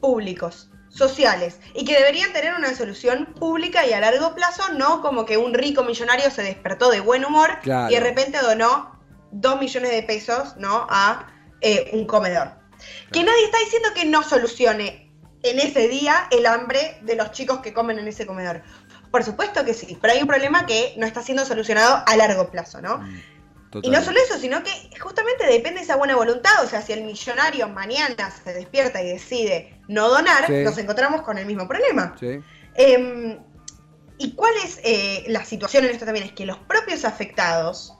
públicos 0.00 0.70
sociales 0.88 1.58
y 1.74 1.84
que 1.84 1.96
deberían 1.96 2.32
tener 2.32 2.54
una 2.54 2.74
solución 2.74 3.34
pública 3.38 3.86
y 3.86 3.92
a 3.92 4.00
largo 4.00 4.34
plazo, 4.34 4.62
no 4.74 5.00
como 5.00 5.24
que 5.24 5.38
un 5.38 5.54
rico 5.54 5.84
millonario 5.84 6.30
se 6.30 6.42
despertó 6.42 6.90
de 6.90 7.00
buen 7.00 7.24
humor 7.24 7.58
y 7.64 7.94
de 7.94 8.00
repente 8.00 8.38
donó 8.42 9.00
dos 9.30 9.58
millones 9.58 9.90
de 9.90 10.02
pesos 10.02 10.56
¿no? 10.58 10.86
a 10.90 11.28
eh, 11.60 11.90
un 11.92 12.06
comedor. 12.06 12.61
Que 13.12 13.22
nadie 13.22 13.44
está 13.44 13.58
diciendo 13.58 13.88
que 13.94 14.04
no 14.04 14.22
solucione 14.22 15.10
en 15.42 15.58
ese 15.58 15.88
día 15.88 16.28
el 16.30 16.46
hambre 16.46 16.98
de 17.02 17.16
los 17.16 17.32
chicos 17.32 17.60
que 17.60 17.72
comen 17.72 17.98
en 17.98 18.08
ese 18.08 18.26
comedor. 18.26 18.62
Por 19.10 19.24
supuesto 19.24 19.64
que 19.64 19.74
sí, 19.74 19.98
pero 20.00 20.14
hay 20.14 20.20
un 20.20 20.26
problema 20.26 20.66
que 20.66 20.94
no 20.96 21.06
está 21.06 21.22
siendo 21.22 21.44
solucionado 21.44 22.02
a 22.06 22.16
largo 22.16 22.50
plazo, 22.50 22.80
¿no? 22.80 22.98
Mm, 22.98 23.20
y 23.82 23.90
no 23.90 24.02
solo 24.02 24.18
eso, 24.20 24.38
sino 24.38 24.62
que 24.62 24.70
justamente 25.00 25.46
depende 25.46 25.78
de 25.78 25.84
esa 25.84 25.96
buena 25.96 26.14
voluntad. 26.14 26.62
O 26.62 26.68
sea, 26.68 26.82
si 26.82 26.92
el 26.92 27.04
millonario 27.04 27.68
mañana 27.68 28.30
se 28.30 28.52
despierta 28.52 29.02
y 29.02 29.08
decide 29.08 29.80
no 29.88 30.08
donar, 30.08 30.50
nos 30.50 30.76
encontramos 30.76 31.22
con 31.22 31.38
el 31.38 31.46
mismo 31.46 31.66
problema. 31.66 32.14
Em, 32.74 33.38
¿Y 34.18 34.32
cuál 34.34 34.52
es 34.62 34.78
eh, 34.84 35.24
la 35.28 35.44
situación 35.44 35.84
en 35.84 35.90
esto 35.90 36.04
también? 36.04 36.26
Es 36.26 36.32
que 36.32 36.46
los 36.46 36.58
propios 36.58 37.04
afectados 37.04 37.94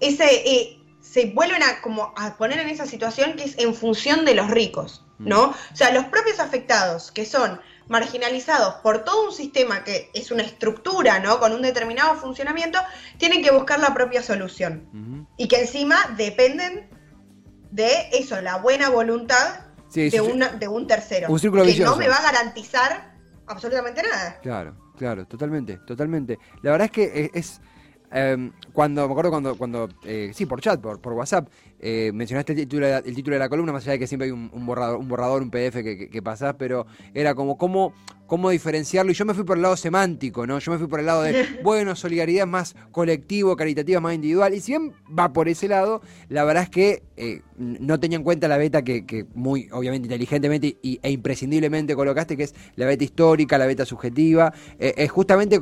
ese, 0.00 0.24
eh, 0.24 0.78
se 1.04 1.26
vuelven 1.26 1.62
a, 1.62 1.82
como 1.82 2.14
a 2.16 2.36
poner 2.36 2.58
en 2.58 2.68
esa 2.68 2.86
situación 2.86 3.34
que 3.34 3.44
es 3.44 3.58
en 3.58 3.74
función 3.74 4.24
de 4.24 4.34
los 4.34 4.50
ricos, 4.50 5.04
¿no? 5.18 5.48
Mm. 5.48 5.50
O 5.50 5.76
sea, 5.76 5.92
los 5.92 6.06
propios 6.06 6.40
afectados, 6.40 7.12
que 7.12 7.26
son 7.26 7.60
marginalizados 7.88 8.76
por 8.76 9.04
todo 9.04 9.26
un 9.26 9.32
sistema 9.32 9.84
que 9.84 10.10
es 10.14 10.30
una 10.30 10.42
estructura, 10.42 11.18
¿no? 11.18 11.38
Con 11.38 11.52
un 11.52 11.60
determinado 11.60 12.14
funcionamiento, 12.16 12.78
tienen 13.18 13.42
que 13.42 13.52
buscar 13.52 13.80
la 13.80 13.92
propia 13.92 14.22
solución. 14.22 15.28
Y 15.36 15.46
que 15.46 15.60
encima 15.60 15.96
dependen 16.16 16.88
de 17.70 18.08
eso, 18.12 18.40
la 18.40 18.56
buena 18.56 18.88
voluntad 18.88 19.60
de, 19.92 20.10
de 20.58 20.68
un 20.68 20.86
tercero. 20.86 21.28
Un 21.30 21.38
círculo 21.38 21.64
que 21.64 21.78
no 21.80 21.96
me 21.96 22.08
va 22.08 22.16
a 22.16 22.22
garantizar 22.22 23.14
absolutamente 23.46 24.02
nada. 24.02 24.40
Claro, 24.40 24.74
claro, 24.96 25.26
totalmente, 25.26 25.78
totalmente. 25.86 26.38
La 26.62 26.70
verdad 26.70 26.86
es 26.86 26.92
que 26.92 27.30
es... 27.34 27.60
Em, 28.16 28.52
cuando, 28.72 29.04
me 29.08 29.12
acuerdo 29.12 29.30
cuando, 29.32 29.58
cuando 29.58 29.88
eh, 30.04 30.30
sí, 30.32 30.46
por 30.46 30.60
chat, 30.60 30.80
por, 30.80 31.00
por 31.00 31.14
WhatsApp, 31.14 31.48
eh, 31.80 32.12
mencionaste 32.14 32.52
el 32.52 32.58
título, 32.60 32.86
el 32.86 33.12
título 33.12 33.34
de 33.34 33.40
la 33.40 33.48
columna, 33.48 33.72
más 33.72 33.82
allá 33.82 33.94
de 33.94 33.98
que 33.98 34.06
siempre 34.06 34.26
hay 34.26 34.30
un, 34.30 34.66
borrador, 34.66 35.00
un 35.00 35.08
borrador, 35.08 35.42
un 35.42 35.50
PDF 35.50 35.82
que, 35.82 36.08
que, 36.08 36.22
pasás, 36.22 36.54
pero 36.56 36.86
era 37.12 37.34
como 37.34 37.58
cómo, 37.58 37.92
cómo 38.26 38.50
diferenciarlo. 38.50 39.12
Y 39.12 39.14
yo 39.14 39.24
me 39.24 39.34
fui 39.34 39.44
por 39.44 39.56
el 39.56 39.62
lado 39.62 39.76
semántico, 39.76 40.46
¿no? 40.46 40.58
Yo 40.58 40.72
me 40.72 40.78
fui 40.78 40.86
por 40.86 41.00
el 41.00 41.06
lado 41.06 41.22
de, 41.22 41.46
bueno, 41.62 41.94
solidaridad 41.94 42.46
más 42.46 42.74
colectivo, 42.90 43.56
caritativa 43.56 44.00
más 44.00 44.14
individual. 44.14 44.54
Y 44.54 44.60
si 44.60 44.72
bien 44.72 44.92
va 45.16 45.32
por 45.32 45.48
ese 45.48 45.68
lado, 45.68 46.02
la 46.28 46.44
verdad 46.44 46.64
es 46.64 46.70
que 46.70 47.02
eh, 47.16 47.42
no 47.56 48.00
tenía 48.00 48.16
en 48.16 48.24
cuenta 48.24 48.48
la 48.48 48.56
beta 48.56 48.82
que, 48.82 49.26
muy, 49.34 49.68
obviamente, 49.72 50.06
inteligentemente 50.06 50.76
y, 50.82 50.98
e 51.02 51.10
imprescindiblemente 51.10 51.94
colocaste, 51.94 52.36
que 52.36 52.44
es 52.44 52.54
la 52.76 52.86
beta 52.86 53.04
histórica, 53.04 53.58
la 53.58 53.66
beta 53.66 53.84
subjetiva. 53.84 54.52
Eh, 54.78 54.94
es 54.96 55.10
justamente, 55.10 55.60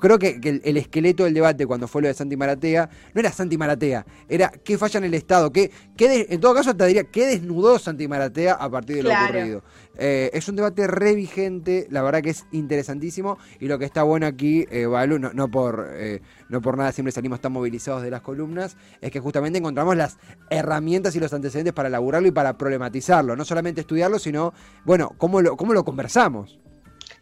creo 0.00 0.18
que, 0.18 0.60
el, 0.64 0.76
esqueleto 0.76 1.24
del 1.24 1.34
debate 1.34 1.66
cuando 1.66 1.88
fue 1.88 2.02
lo 2.02 2.08
de 2.08 2.14
Santi 2.14 2.36
Maratea, 2.36 2.88
no 3.14 3.20
era 3.20 3.32
Santi 3.32 3.56
Maratea, 3.56 4.06
era 4.28 4.50
qué 4.50 4.78
falla 4.78 4.98
en 4.98 5.04
el 5.04 5.14
Estado, 5.14 5.52
qué, 5.52 5.70
qué 5.96 6.26
en 6.28 6.40
todo 6.40 6.54
caso 6.54 6.74
te 6.74 6.86
diría, 6.86 7.04
qué 7.04 7.26
desnudó 7.26 7.78
Santi 7.78 8.06
Maratea 8.06 8.54
a 8.54 8.70
partir 8.70 8.96
de 8.96 9.02
lo 9.02 9.10
ocurrido. 9.12 9.62
Eh, 9.98 10.30
es 10.32 10.48
un 10.48 10.56
debate 10.56 10.86
re 10.86 11.14
vigente, 11.14 11.86
la 11.90 12.02
verdad 12.02 12.22
que 12.22 12.30
es 12.30 12.46
interesantísimo 12.50 13.38
y 13.60 13.68
lo 13.68 13.78
que 13.78 13.84
está 13.84 14.02
bueno 14.02 14.26
aquí, 14.26 14.66
eh, 14.70 14.86
no, 15.34 15.50
por, 15.50 15.88
eh, 15.92 16.22
no 16.48 16.62
por 16.62 16.78
nada 16.78 16.92
siempre 16.92 17.12
salimos 17.12 17.40
tan 17.40 17.52
movilizados 17.52 18.02
de 18.02 18.10
las 18.10 18.22
columnas, 18.22 18.76
es 19.00 19.10
que 19.10 19.20
justamente 19.20 19.58
encontramos 19.58 19.96
las 19.96 20.16
herramientas 20.48 21.14
y 21.14 21.20
los 21.20 21.32
antecedentes 21.32 21.74
para 21.74 21.88
elaborarlo 21.88 22.28
y 22.28 22.32
para 22.32 22.56
problematizarlo, 22.56 23.36
no 23.36 23.44
solamente 23.44 23.82
estudiarlo, 23.82 24.18
sino, 24.18 24.54
bueno, 24.84 25.14
cómo 25.18 25.42
lo, 25.42 25.56
cómo 25.56 25.74
lo 25.74 25.84
conversamos. 25.84 26.58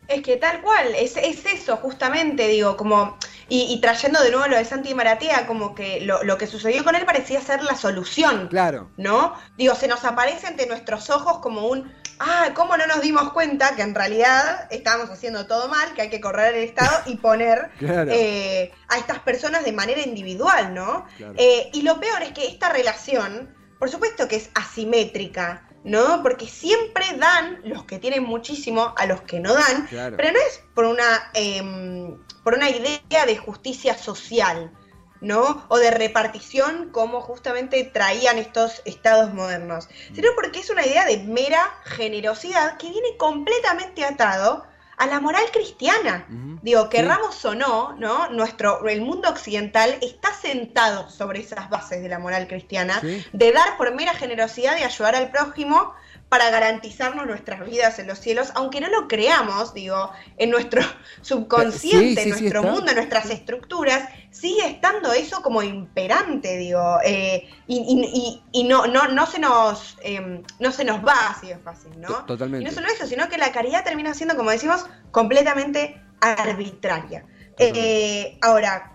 Es 0.06 0.22
que 0.22 0.36
tal 0.36 0.60
cual, 0.62 0.88
es, 0.96 1.16
es 1.16 1.44
eso 1.46 1.76
justamente, 1.76 2.48
digo, 2.48 2.76
como 2.76 3.16
y, 3.52 3.80
trayendo 3.80 4.22
de 4.22 4.30
nuevo 4.30 4.46
lo 4.46 4.56
de 4.56 4.64
Santi 4.64 4.94
Maratea, 4.94 5.46
como 5.46 5.74
que 5.74 6.00
lo, 6.00 6.38
que 6.38 6.46
sucedió 6.46 6.84
con 6.84 6.94
él 6.94 7.04
parecía 7.04 7.40
ser 7.40 7.64
la 7.64 7.74
solución. 7.74 8.46
Claro. 8.48 8.90
¿No? 8.96 9.34
Digo, 9.58 9.74
se 9.74 9.88
nos 9.88 10.04
aparece 10.04 10.46
ante 10.46 10.66
nuestros 10.66 11.10
ojos 11.10 11.38
como 11.38 11.66
un, 11.66 11.92
ah, 12.20 12.50
¿cómo 12.54 12.76
no 12.76 12.86
nos 12.86 13.00
dimos 13.00 13.32
cuenta 13.32 13.74
que 13.74 13.82
en 13.82 13.94
realidad 13.94 14.68
estábamos 14.70 15.10
haciendo 15.10 15.46
todo 15.46 15.68
mal, 15.68 15.92
que 15.94 16.02
hay 16.02 16.10
que 16.10 16.20
correr 16.20 16.54
el 16.54 16.62
Estado 16.62 17.02
y 17.06 17.16
poner 17.16 17.70
eh, 17.80 18.70
a 18.88 18.98
estas 18.98 19.18
personas 19.18 19.64
de 19.64 19.72
manera 19.72 20.00
individual, 20.00 20.72
¿no? 20.72 21.06
Eh, 21.36 21.70
y 21.72 21.82
lo 21.82 21.98
peor 21.98 22.22
es 22.22 22.30
que 22.30 22.46
esta 22.46 22.68
relación, 22.68 23.52
por 23.80 23.90
supuesto 23.90 24.28
que 24.28 24.36
es 24.36 24.50
asimétrica, 24.54 25.66
¿no? 25.84 26.22
Porque 26.22 26.46
siempre 26.46 27.04
dan 27.18 27.60
los 27.64 27.84
que 27.84 27.98
tienen 27.98 28.22
muchísimo 28.22 28.94
a 28.96 29.06
los 29.06 29.22
que 29.22 29.40
no 29.40 29.54
dan, 29.54 29.88
pero 29.88 30.32
no 30.32 30.38
es 30.38 30.62
por 30.74 30.84
una, 30.84 31.30
em, 31.34 32.18
por 32.50 32.58
una 32.58 32.68
idea 32.68 33.26
de 33.26 33.36
justicia 33.36 33.96
social, 33.96 34.72
¿no? 35.20 35.64
O 35.68 35.78
de 35.78 35.92
repartición 35.92 36.90
como 36.90 37.20
justamente 37.20 37.84
traían 37.84 38.38
estos 38.38 38.82
estados 38.84 39.32
modernos, 39.32 39.88
sino 40.12 40.30
porque 40.34 40.58
es 40.58 40.68
una 40.68 40.84
idea 40.84 41.04
de 41.04 41.18
mera 41.18 41.62
generosidad 41.84 42.76
que 42.76 42.90
viene 42.90 43.16
completamente 43.18 44.04
atado 44.04 44.64
a 44.96 45.06
la 45.06 45.20
moral 45.20 45.44
cristiana. 45.52 46.26
Digo, 46.62 46.88
querramos 46.88 47.44
o 47.44 47.54
no, 47.54 47.94
¿no? 48.00 48.28
Nuestro, 48.30 48.84
el 48.88 49.00
mundo 49.00 49.28
occidental 49.28 49.96
está 50.02 50.34
sentado 50.34 51.08
sobre 51.08 51.38
esas 51.38 51.70
bases 51.70 52.02
de 52.02 52.08
la 52.08 52.18
moral 52.18 52.48
cristiana, 52.48 53.00
de 53.32 53.52
dar 53.52 53.76
por 53.76 53.94
mera 53.94 54.14
generosidad 54.14 54.76
y 54.76 54.82
ayudar 54.82 55.14
al 55.14 55.30
prójimo 55.30 55.94
para 56.30 56.48
garantizarnos 56.48 57.26
nuestras 57.26 57.66
vidas 57.66 57.98
en 57.98 58.06
los 58.06 58.20
cielos, 58.20 58.52
aunque 58.54 58.80
no 58.80 58.88
lo 58.88 59.08
creamos, 59.08 59.74
digo, 59.74 60.12
en 60.38 60.50
nuestro 60.50 60.80
subconsciente, 61.22 62.22
en 62.22 62.28
nuestro 62.30 62.62
mundo, 62.62 62.92
en 62.92 62.96
nuestras 62.98 63.28
estructuras, 63.30 64.08
sigue 64.30 64.64
estando 64.64 65.12
eso 65.12 65.42
como 65.42 65.60
imperante, 65.60 66.56
digo, 66.56 66.98
eh, 67.04 67.50
y, 67.66 68.64
no, 68.64 68.86
no, 68.86 69.08
no, 69.08 69.26
se 69.26 69.40
nos, 69.40 69.98
em, 70.02 70.44
no 70.60 70.70
se 70.70 70.84
nos 70.84 71.04
va 71.04 71.30
así 71.30 71.48
de 71.48 71.58
fácil, 71.58 72.00
¿no? 72.00 72.24
Totalmente. 72.26 72.62
Y 72.62 72.70
no 72.70 72.72
solo 72.72 72.86
eso, 72.86 73.08
sino 73.08 73.28
que 73.28 73.36
la 73.36 73.50
caridad 73.50 73.82
termina 73.82 74.14
siendo, 74.14 74.36
como 74.36 74.50
decimos, 74.50 74.86
completamente 75.10 76.00
arbitraria. 76.20 77.26
Eh, 77.58 78.38
ahora, 78.40 78.92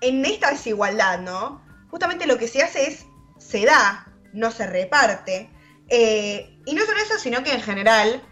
en 0.00 0.24
esta 0.24 0.50
desigualdad, 0.50 1.20
¿no? 1.20 1.62
Justamente 1.88 2.26
lo 2.26 2.36
que 2.36 2.48
se 2.48 2.64
hace 2.64 2.88
es, 2.88 3.06
se 3.38 3.64
da, 3.64 4.12
no 4.32 4.50
se 4.50 4.66
reparte, 4.66 5.50
eh, 5.88 6.58
y 6.66 6.74
no 6.74 6.84
solo 6.84 6.98
eso, 6.98 7.18
sino 7.18 7.42
que 7.42 7.52
en 7.52 7.62
general 7.62 8.22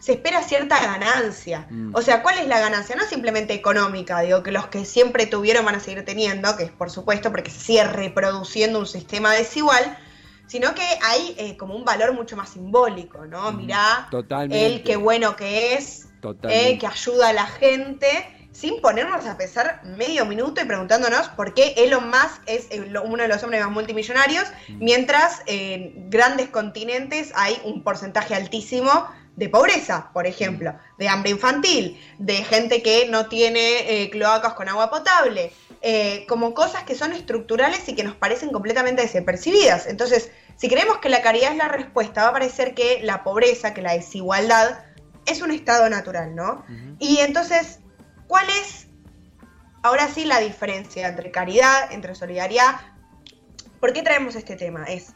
se 0.00 0.12
espera 0.12 0.42
cierta 0.42 0.80
ganancia. 0.80 1.66
Mm. 1.70 1.94
O 1.94 2.02
sea, 2.02 2.22
¿cuál 2.22 2.38
es 2.38 2.46
la 2.46 2.60
ganancia? 2.60 2.96
No 2.96 3.04
simplemente 3.04 3.54
económica, 3.54 4.20
digo, 4.20 4.42
que 4.42 4.52
los 4.52 4.66
que 4.68 4.84
siempre 4.84 5.26
tuvieron 5.26 5.64
van 5.64 5.76
a 5.76 5.80
seguir 5.80 6.04
teniendo, 6.04 6.56
que 6.56 6.64
es 6.64 6.70
por 6.70 6.90
supuesto 6.90 7.30
porque 7.30 7.50
se 7.50 7.60
sigue 7.60 7.84
reproduciendo 7.84 8.78
un 8.78 8.86
sistema 8.86 9.32
desigual, 9.32 9.98
sino 10.46 10.74
que 10.74 10.86
hay 11.02 11.34
eh, 11.38 11.56
como 11.56 11.74
un 11.74 11.84
valor 11.84 12.12
mucho 12.12 12.36
más 12.36 12.50
simbólico, 12.50 13.26
¿no? 13.26 13.50
Mm, 13.52 13.56
Mirá, 13.56 14.08
el 14.50 14.82
qué 14.84 14.96
bueno 14.96 15.34
que 15.34 15.74
es, 15.74 16.06
eh, 16.48 16.78
que 16.78 16.86
ayuda 16.86 17.30
a 17.30 17.32
la 17.32 17.46
gente 17.46 18.35
sin 18.58 18.80
ponernos 18.80 19.26
a 19.26 19.36
pesar 19.36 19.82
medio 19.84 20.24
minuto 20.24 20.62
y 20.62 20.64
preguntándonos 20.64 21.28
por 21.28 21.52
qué 21.52 21.74
Elon 21.76 22.08
Musk 22.08 22.40
es 22.46 22.68
uno 23.04 23.22
de 23.22 23.28
los 23.28 23.42
hombres 23.42 23.62
más 23.62 23.70
multimillonarios, 23.70 24.44
mm. 24.68 24.78
mientras 24.78 25.42
en 25.46 26.08
grandes 26.08 26.48
continentes 26.48 27.32
hay 27.34 27.60
un 27.64 27.82
porcentaje 27.82 28.34
altísimo 28.34 29.08
de 29.36 29.50
pobreza, 29.50 30.10
por 30.14 30.26
ejemplo, 30.26 30.74
de 30.96 31.08
hambre 31.08 31.32
infantil, 31.32 32.00
de 32.18 32.36
gente 32.36 32.82
que 32.82 33.06
no 33.10 33.26
tiene 33.26 34.02
eh, 34.02 34.08
cloacas 34.08 34.54
con 34.54 34.70
agua 34.70 34.88
potable, 34.88 35.52
eh, 35.82 36.24
como 36.26 36.54
cosas 36.54 36.84
que 36.84 36.94
son 36.94 37.12
estructurales 37.12 37.86
y 37.86 37.94
que 37.94 38.04
nos 38.04 38.16
parecen 38.16 38.50
completamente 38.50 39.02
desapercibidas. 39.02 39.86
Entonces, 39.86 40.30
si 40.56 40.70
creemos 40.70 40.98
que 40.98 41.10
la 41.10 41.20
caridad 41.20 41.52
es 41.52 41.58
la 41.58 41.68
respuesta, 41.68 42.22
va 42.22 42.28
a 42.28 42.32
parecer 42.32 42.74
que 42.74 43.00
la 43.02 43.22
pobreza, 43.22 43.74
que 43.74 43.82
la 43.82 43.92
desigualdad 43.92 44.78
es 45.26 45.42
un 45.42 45.50
estado 45.50 45.90
natural, 45.90 46.34
¿no? 46.34 46.64
Y 46.98 47.18
entonces 47.18 47.80
¿Cuál 48.26 48.48
es 48.50 48.86
ahora 49.82 50.08
sí 50.08 50.24
la 50.24 50.40
diferencia 50.40 51.08
entre 51.08 51.30
caridad, 51.30 51.92
entre 51.92 52.14
solidaridad? 52.14 52.80
¿Por 53.80 53.92
qué 53.92 54.02
traemos 54.02 54.34
este 54.34 54.56
tema? 54.56 54.84
Es, 54.84 55.12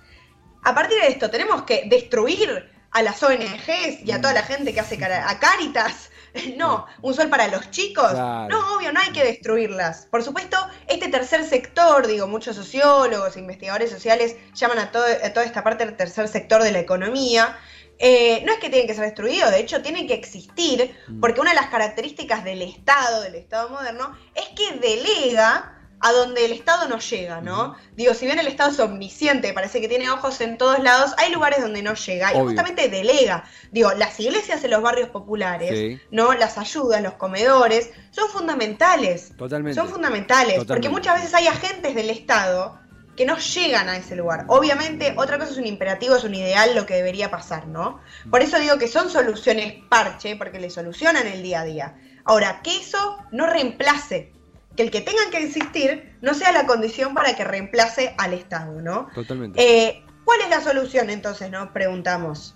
a 0.62 0.74
partir 0.74 1.00
de 1.00 1.08
esto, 1.08 1.30
tenemos 1.30 1.62
que 1.62 1.84
destruir 1.88 2.70
a 2.92 3.02
las 3.02 3.22
ONGs 3.22 4.02
y 4.04 4.12
a 4.12 4.20
toda 4.20 4.34
la 4.34 4.42
gente 4.42 4.74
que 4.74 4.80
hace 4.80 5.02
a 5.04 5.38
Caritas. 5.38 6.10
No, 6.56 6.86
un 7.02 7.12
sol 7.12 7.28
para 7.28 7.48
los 7.48 7.72
chicos. 7.72 8.12
No, 8.12 8.76
obvio, 8.76 8.92
no 8.92 9.00
hay 9.00 9.10
que 9.10 9.24
destruirlas. 9.24 10.06
Por 10.06 10.22
supuesto, 10.22 10.56
este 10.86 11.08
tercer 11.08 11.44
sector, 11.44 12.06
digo, 12.06 12.28
muchos 12.28 12.54
sociólogos, 12.54 13.36
investigadores 13.36 13.90
sociales 13.90 14.36
llaman 14.54 14.78
a, 14.78 14.92
todo, 14.92 15.04
a 15.04 15.32
toda 15.32 15.44
esta 15.44 15.64
parte 15.64 15.84
del 15.84 15.96
tercer 15.96 16.28
sector 16.28 16.62
de 16.62 16.70
la 16.70 16.78
economía, 16.78 17.58
eh, 18.02 18.42
no 18.46 18.52
es 18.52 18.58
que 18.58 18.70
tienen 18.70 18.86
que 18.86 18.94
ser 18.94 19.04
destruidos, 19.04 19.50
de 19.50 19.60
hecho 19.60 19.82
tienen 19.82 20.06
que 20.06 20.14
existir, 20.14 20.90
mm. 21.06 21.20
porque 21.20 21.42
una 21.42 21.50
de 21.50 21.56
las 21.56 21.66
características 21.66 22.44
del 22.44 22.62
Estado, 22.62 23.20
del 23.20 23.34
Estado 23.34 23.68
moderno, 23.68 24.16
es 24.34 24.48
que 24.56 24.78
delega 24.78 25.76
a 26.00 26.12
donde 26.12 26.46
el 26.46 26.52
Estado 26.52 26.88
no 26.88 26.98
llega, 26.98 27.42
¿no? 27.42 27.76
Digo, 27.94 28.14
si 28.14 28.24
bien 28.24 28.38
el 28.38 28.46
Estado 28.46 28.70
es 28.70 28.80
omnisciente, 28.80 29.52
parece 29.52 29.82
que 29.82 29.88
tiene 29.88 30.08
ojos 30.08 30.40
en 30.40 30.56
todos 30.56 30.78
lados, 30.82 31.12
hay 31.18 31.30
lugares 31.30 31.60
donde 31.60 31.82
no 31.82 31.92
llega 31.92 32.34
y 32.34 32.38
justamente 32.38 32.88
delega. 32.88 33.44
Digo, 33.70 33.92
las 33.92 34.18
iglesias 34.18 34.64
en 34.64 34.70
los 34.70 34.80
barrios 34.80 35.10
populares, 35.10 36.00
¿no? 36.10 36.32
Las 36.32 36.56
ayudas, 36.56 37.02
los 37.02 37.14
comedores, 37.14 37.90
son 38.12 38.30
fundamentales. 38.30 39.36
Totalmente. 39.36 39.78
Son 39.78 39.90
fundamentales, 39.90 40.64
porque 40.64 40.88
muchas 40.88 41.16
veces 41.16 41.34
hay 41.34 41.48
agentes 41.48 41.94
del 41.94 42.08
Estado 42.08 42.80
que 43.20 43.26
no 43.26 43.36
llegan 43.36 43.90
a 43.90 43.98
ese 43.98 44.16
lugar. 44.16 44.46
Obviamente, 44.46 45.12
otra 45.18 45.38
cosa 45.38 45.50
es 45.50 45.58
un 45.58 45.66
imperativo, 45.66 46.16
es 46.16 46.24
un 46.24 46.34
ideal 46.34 46.74
lo 46.74 46.86
que 46.86 46.94
debería 46.94 47.30
pasar, 47.30 47.66
¿no? 47.66 48.00
Por 48.30 48.40
eso 48.40 48.58
digo 48.58 48.78
que 48.78 48.88
son 48.88 49.10
soluciones 49.10 49.74
parche, 49.90 50.36
porque 50.36 50.58
le 50.58 50.70
solucionan 50.70 51.26
el 51.26 51.42
día 51.42 51.60
a 51.60 51.64
día. 51.66 51.96
Ahora, 52.24 52.62
que 52.62 52.74
eso 52.78 53.18
no 53.30 53.46
reemplace, 53.46 54.32
que 54.74 54.84
el 54.84 54.90
que 54.90 55.02
tengan 55.02 55.28
que 55.30 55.44
existir 55.44 56.16
no 56.22 56.32
sea 56.32 56.50
la 56.52 56.64
condición 56.64 57.12
para 57.12 57.36
que 57.36 57.44
reemplace 57.44 58.14
al 58.16 58.32
Estado, 58.32 58.80
¿no? 58.80 59.08
Totalmente. 59.14 59.60
Eh, 59.62 60.02
¿Cuál 60.24 60.40
es 60.40 60.48
la 60.48 60.62
solución 60.62 61.10
entonces? 61.10 61.50
Nos 61.50 61.68
preguntamos. 61.72 62.54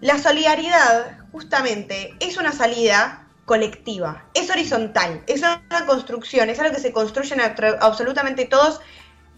La 0.00 0.18
solidaridad, 0.18 1.18
justamente, 1.32 2.14
es 2.18 2.38
una 2.38 2.52
salida 2.52 3.28
colectiva, 3.44 4.24
es 4.32 4.48
horizontal, 4.48 5.22
es 5.26 5.40
una 5.40 5.84
construcción, 5.86 6.48
es 6.48 6.58
algo 6.60 6.74
que 6.74 6.80
se 6.80 6.92
construyen 6.92 7.42
absolutamente 7.80 8.46
todos 8.46 8.80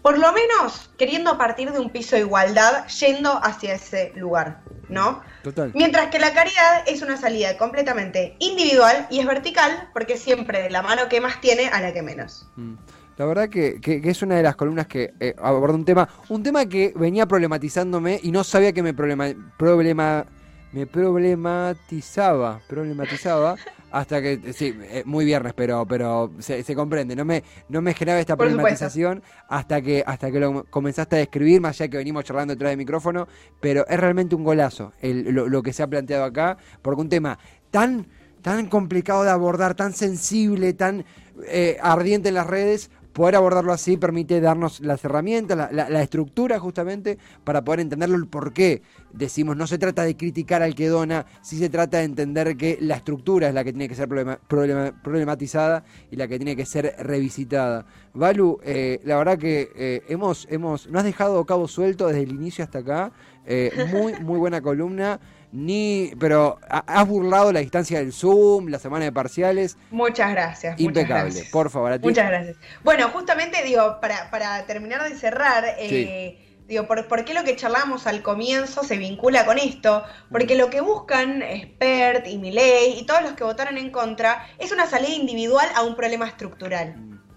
por 0.05 0.19
lo 0.19 0.31
menos 0.33 0.87
queriendo 0.99 1.35
partir 1.35 1.71
de 1.71 1.79
un 1.79 1.89
piso 1.89 2.15
de 2.15 2.21
igualdad, 2.21 2.85
yendo 2.89 3.43
hacia 3.43 3.73
ese 3.73 4.13
lugar, 4.15 4.61
¿no? 4.87 5.23
Total. 5.41 5.71
Mientras 5.73 6.11
que 6.11 6.19
la 6.19 6.31
caridad 6.31 6.83
es 6.85 7.01
una 7.01 7.17
salida 7.17 7.57
completamente 7.57 8.35
individual 8.37 9.07
y 9.09 9.21
es 9.21 9.25
vertical, 9.25 9.89
porque 9.93 10.15
siempre 10.15 10.69
la 10.69 10.83
mano 10.83 11.09
que 11.09 11.19
más 11.21 11.41
tiene 11.41 11.69
a 11.69 11.81
la 11.81 11.91
que 11.91 12.03
menos. 12.03 12.47
Mm. 12.55 12.75
La 13.17 13.25
verdad 13.25 13.49
que, 13.49 13.79
es 13.83 14.21
una 14.21 14.35
de 14.35 14.43
las 14.43 14.55
columnas 14.55 14.85
que 14.85 15.15
eh, 15.19 15.33
aborda 15.41 15.73
un 15.73 15.85
tema, 15.85 16.07
un 16.29 16.43
tema 16.43 16.67
que 16.67 16.93
venía 16.95 17.25
problematizándome 17.25 18.19
y 18.21 18.31
no 18.31 18.43
sabía 18.43 18.73
que 18.73 18.83
me 18.83 18.93
problema, 18.93 19.33
problema 19.57 20.27
me 20.75 20.85
problematizaba, 20.85 22.59
problematizaba 22.67 23.55
hasta 23.91 24.21
que, 24.21 24.51
sí, 24.51 24.77
eh, 24.81 25.03
muy 25.05 25.23
viernes, 25.23 25.53
pero 25.55 25.85
pero 25.87 26.31
se, 26.39 26.75
comprende, 26.75 27.15
no 27.15 27.23
me 27.23 27.45
no 27.69 27.81
me 27.81 27.93
generaba 27.93 28.19
esta 28.19 28.35
problematización 28.35 29.23
hasta 29.47 29.81
que 29.81 30.03
hasta 30.05 30.29
que 30.29 30.39
lo 30.41 30.65
comenzaste 30.65 31.15
a 31.15 31.19
describir, 31.19 31.61
más 31.61 31.79
allá 31.79 31.89
que 31.89 31.95
venimos 31.95 32.25
charlando 32.25 32.55
detrás 32.55 32.71
del 32.71 32.77
micrófono, 32.77 33.25
pero 33.61 33.87
es 33.87 33.97
realmente 33.97 34.35
un 34.35 34.43
golazo 34.43 34.91
lo, 35.01 35.63
que 35.63 35.71
se 35.71 35.81
ha 35.81 35.87
planteado 35.87 36.25
acá, 36.25 36.57
porque 36.81 36.99
un 36.99 37.09
tema 37.09 37.39
tan 37.71 38.07
tan 38.41 38.67
complicado 38.67 39.23
de 39.23 39.29
abordar, 39.29 39.75
tan 39.75 39.93
sensible, 39.93 40.73
tan 40.73 41.05
eh, 41.47 41.77
ardiente 41.81 42.29
en 42.29 42.35
las 42.35 42.47
redes, 42.47 42.91
poder 43.15 43.37
abordarlo 43.37 43.71
así 43.71 43.95
permite 43.95 44.41
darnos 44.41 44.81
las 44.81 45.05
herramientas, 45.05 45.71
la, 45.71 46.01
estructura 46.03 46.59
justamente 46.59 47.17
para 47.45 47.63
poder 47.63 47.79
entenderlo 47.79 48.17
el 48.17 48.27
por 48.27 48.51
qué. 48.51 48.81
Decimos, 49.13 49.55
no 49.55 49.67
se 49.67 49.77
trata 49.77 50.03
de 50.03 50.17
criticar 50.17 50.61
al 50.61 50.75
que 50.75 50.89
dona, 50.89 51.25
sí 51.41 51.57
se 51.57 51.69
trata 51.69 51.99
de 51.99 52.03
entender 52.03 52.57
que 52.57 52.77
la 52.81 52.95
estructura 52.95 53.47
es 53.47 53.53
la 53.53 53.63
que 53.63 53.71
tiene 53.71 53.87
que 53.87 53.95
ser 53.95 54.09
problematizada 54.09 55.85
y 56.11 56.17
la 56.17 56.27
que 56.27 56.37
tiene 56.37 56.57
que 56.57 56.65
ser 56.65 56.93
revisitada. 56.99 57.85
Valu, 58.13 58.59
eh, 58.65 58.99
la 59.05 59.15
verdad 59.17 59.37
que 59.37 59.71
eh, 59.77 60.03
hemos, 60.09 60.45
hemos, 60.51 60.89
no 60.89 60.99
has 60.99 61.05
dejado 61.05 61.45
cabo 61.45 61.69
suelto 61.69 62.07
desde 62.07 62.23
el 62.23 62.31
inicio 62.31 62.65
hasta 62.65 62.79
acá. 62.79 63.13
Eh, 63.45 63.71
muy, 63.93 64.13
muy 64.23 64.39
buena 64.39 64.59
columna 64.59 65.21
ni, 65.55 66.11
pero 66.19 66.59
has 66.69 67.07
burlado 67.07 67.51
la 67.51 67.61
distancia 67.61 67.99
del 67.99 68.11
Zoom, 68.11 68.67
la 68.67 68.79
semana 68.79 69.05
de 69.05 69.11
parciales. 69.11 69.77
Muchas 69.89 70.31
gracias. 70.31 70.79
Impecable, 70.79 71.43
por 71.51 71.69
favor. 71.69 71.93
A 71.93 71.99
ti. 71.99 72.07
Muchas 72.07 72.27
gracias. 72.27 72.57
Bueno, 72.83 73.09
justamente 73.09 73.63
digo, 73.63 73.99
para, 74.01 74.29
para 74.29 74.65
terminar 74.65 75.07
de 75.07 75.15
cerrar, 75.15 75.63
eh, 75.79 76.37
digo, 76.67 76.87
¿por, 76.87 77.25
qué 77.25 77.33
lo 77.33 77.43
que 77.43 77.55
charlamos 77.55 78.05
al 78.05 78.21
comienzo 78.21 78.83
se 78.83 78.97
vincula 78.97 79.45
con 79.45 79.57
esto? 79.57 80.03
Porque 80.29 80.55
lo 80.55 80.69
que 80.69 80.81
buscan 80.81 81.41
Expert 81.41 82.27
y 82.27 82.37
Miley 82.37 82.99
y 82.99 83.05
todos 83.05 83.21
los 83.21 83.33
que 83.33 83.43
votaron 83.43 83.77
en 83.77 83.91
contra 83.91 84.45
es 84.59 84.71
una 84.71 84.87
salida 84.87 85.13
individual 85.13 85.67
a 85.75 85.83
un 85.83 85.95
problema 85.95 86.27
estructural. 86.27 86.95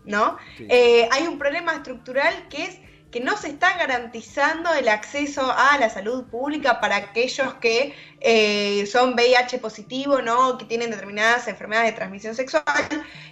¿no? 0.08 0.38
Eh, 0.58 1.06
hay 1.12 1.26
un 1.26 1.38
problema 1.38 1.74
estructural 1.74 2.48
que 2.48 2.64
es 2.64 2.80
que 3.10 3.20
no 3.20 3.36
se 3.38 3.48
está 3.48 3.76
garantizando 3.78 4.72
el 4.74 4.88
acceso 4.88 5.50
a 5.50 5.78
la 5.78 5.88
salud 5.88 6.24
pública 6.24 6.78
para 6.78 6.96
aquellos 6.96 7.54
que 7.54 7.94
eh, 8.20 8.84
son 8.86 9.14
VIH 9.14 9.58
positivo, 9.58 10.20
¿no? 10.20 10.58
que 10.58 10.66
tienen 10.66 10.90
determinadas 10.90 11.48
enfermedades 11.48 11.92
de 11.92 11.96
transmisión 11.96 12.34
sexual, 12.34 12.64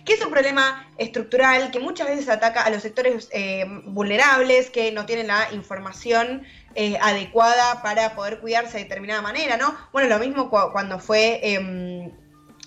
que 0.05 0.15
es 0.15 0.25
un 0.25 0.31
problema 0.31 0.89
estructural 0.97 1.71
que 1.71 1.81
muchas 1.81 2.09
veces 2.09 2.29
ataca 2.31 2.63
a 2.63 2.71
los 2.71 2.83
sectores 2.83 3.29
eh, 3.33 3.67
vulnerables, 3.85 4.71
que 4.71 4.93
no 4.93 5.05
tienen 5.05 5.27
la 5.27 5.53
información 5.53 6.47
eh, 6.75 6.97
adecuada 7.03 7.83
para 7.83 8.15
poder 8.15 8.41
cuidarse 8.41 8.79
de 8.79 8.85
determinada 8.85 9.21
manera, 9.21 9.59
¿no? 9.59 9.77
Bueno, 9.93 10.09
lo 10.09 10.19
mismo 10.19 10.49
cuando 10.49 10.99
fue 10.99 11.41
em, 11.43 12.13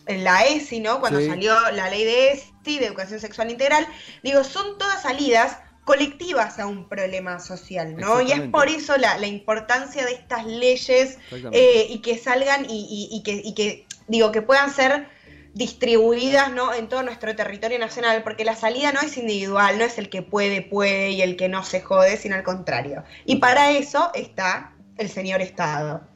la 0.08 0.44
ESI, 0.46 0.80
¿no? 0.80 1.00
Cuando 1.00 1.22
salió 1.22 1.56
la 1.72 1.90
ley 1.90 2.04
de 2.04 2.32
ESI, 2.32 2.80
de 2.80 2.86
educación 2.86 3.20
sexual 3.20 3.50
integral, 3.50 3.88
digo, 4.22 4.44
son 4.44 4.78
todas 4.78 5.02
salidas 5.02 5.58
colectivas 5.90 6.60
a 6.60 6.68
un 6.68 6.88
problema 6.88 7.40
social, 7.40 7.98
¿no? 7.98 8.22
Y 8.22 8.32
es 8.32 8.42
por 8.42 8.68
eso 8.68 8.96
la, 8.98 9.26
importancia 9.26 10.06
de 10.06 10.12
estas 10.12 10.46
leyes 10.46 11.18
eh, 11.52 11.88
y 11.90 11.98
que 11.98 12.16
salgan 12.20 12.68
y, 12.70 13.24
que, 13.26 13.88
digo, 14.08 14.32
que 14.32 14.44
puedan 14.44 14.72
ser 14.72 15.08
distribuidas 15.56 16.52
¿no? 16.52 16.76
en 16.76 16.90
todo 16.90 17.02
nuestro 17.02 17.36
territorio 17.36 17.80
nacional, 17.80 18.22
porque 18.22 18.46
la 18.46 18.56
salida 18.56 18.92
no 18.92 19.02
es 19.02 19.18
individual, 19.18 19.80
no 19.80 19.84
es 19.84 19.98
el 19.98 20.12
que 20.12 20.22
puede, 20.22 20.62
puede 20.62 21.10
y 21.10 21.24
el 21.24 21.36
que 21.36 21.50
no 21.50 21.64
se 21.64 21.82
jode, 21.82 22.18
sino 22.18 22.36
al 22.36 22.44
contrario. 22.44 23.04
Y 23.26 23.38
para 23.38 23.72
eso 23.72 24.12
está 24.14 24.74
el 24.96 25.10
señor 25.10 25.42
Estado. 25.42 26.08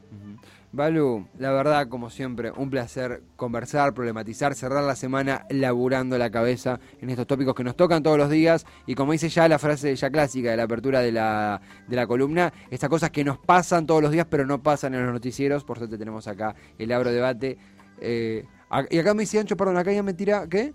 Balu, 0.74 1.28
la 1.38 1.52
verdad, 1.52 1.88
como 1.88 2.10
siempre, 2.10 2.50
un 2.50 2.68
placer 2.68 3.22
conversar, 3.36 3.94
problematizar, 3.94 4.56
cerrar 4.56 4.82
la 4.82 4.96
semana 4.96 5.46
laburando 5.48 6.18
la 6.18 6.30
cabeza 6.30 6.80
en 7.00 7.10
estos 7.10 7.28
tópicos 7.28 7.54
que 7.54 7.62
nos 7.62 7.76
tocan 7.76 8.02
todos 8.02 8.18
los 8.18 8.28
días. 8.28 8.66
Y 8.86 8.96
como 8.96 9.12
dice 9.12 9.28
ya 9.28 9.46
la 9.46 9.60
frase 9.60 9.94
ya 9.94 10.10
clásica 10.10 10.50
de 10.50 10.56
la 10.56 10.64
apertura 10.64 11.00
de 11.00 11.12
la, 11.12 11.60
de 11.86 11.94
la 11.94 12.08
columna, 12.08 12.52
estas 12.70 12.90
cosas 12.90 13.10
que 13.10 13.22
nos 13.22 13.38
pasan 13.38 13.86
todos 13.86 14.02
los 14.02 14.10
días, 14.10 14.26
pero 14.28 14.46
no 14.46 14.64
pasan 14.64 14.94
en 14.94 15.04
los 15.04 15.12
noticieros. 15.12 15.62
Por 15.62 15.78
suerte 15.78 15.96
tenemos 15.96 16.26
acá 16.26 16.56
el 16.76 16.90
Abro 16.90 17.12
Debate. 17.12 17.56
Eh, 18.00 18.44
y 18.90 18.98
acá 18.98 19.14
me 19.14 19.22
dice 19.22 19.38
Ancho, 19.38 19.56
perdón, 19.56 19.76
acá 19.76 19.92
ya 19.92 20.02
me 20.02 20.14
tira, 20.14 20.48
¿qué? 20.48 20.74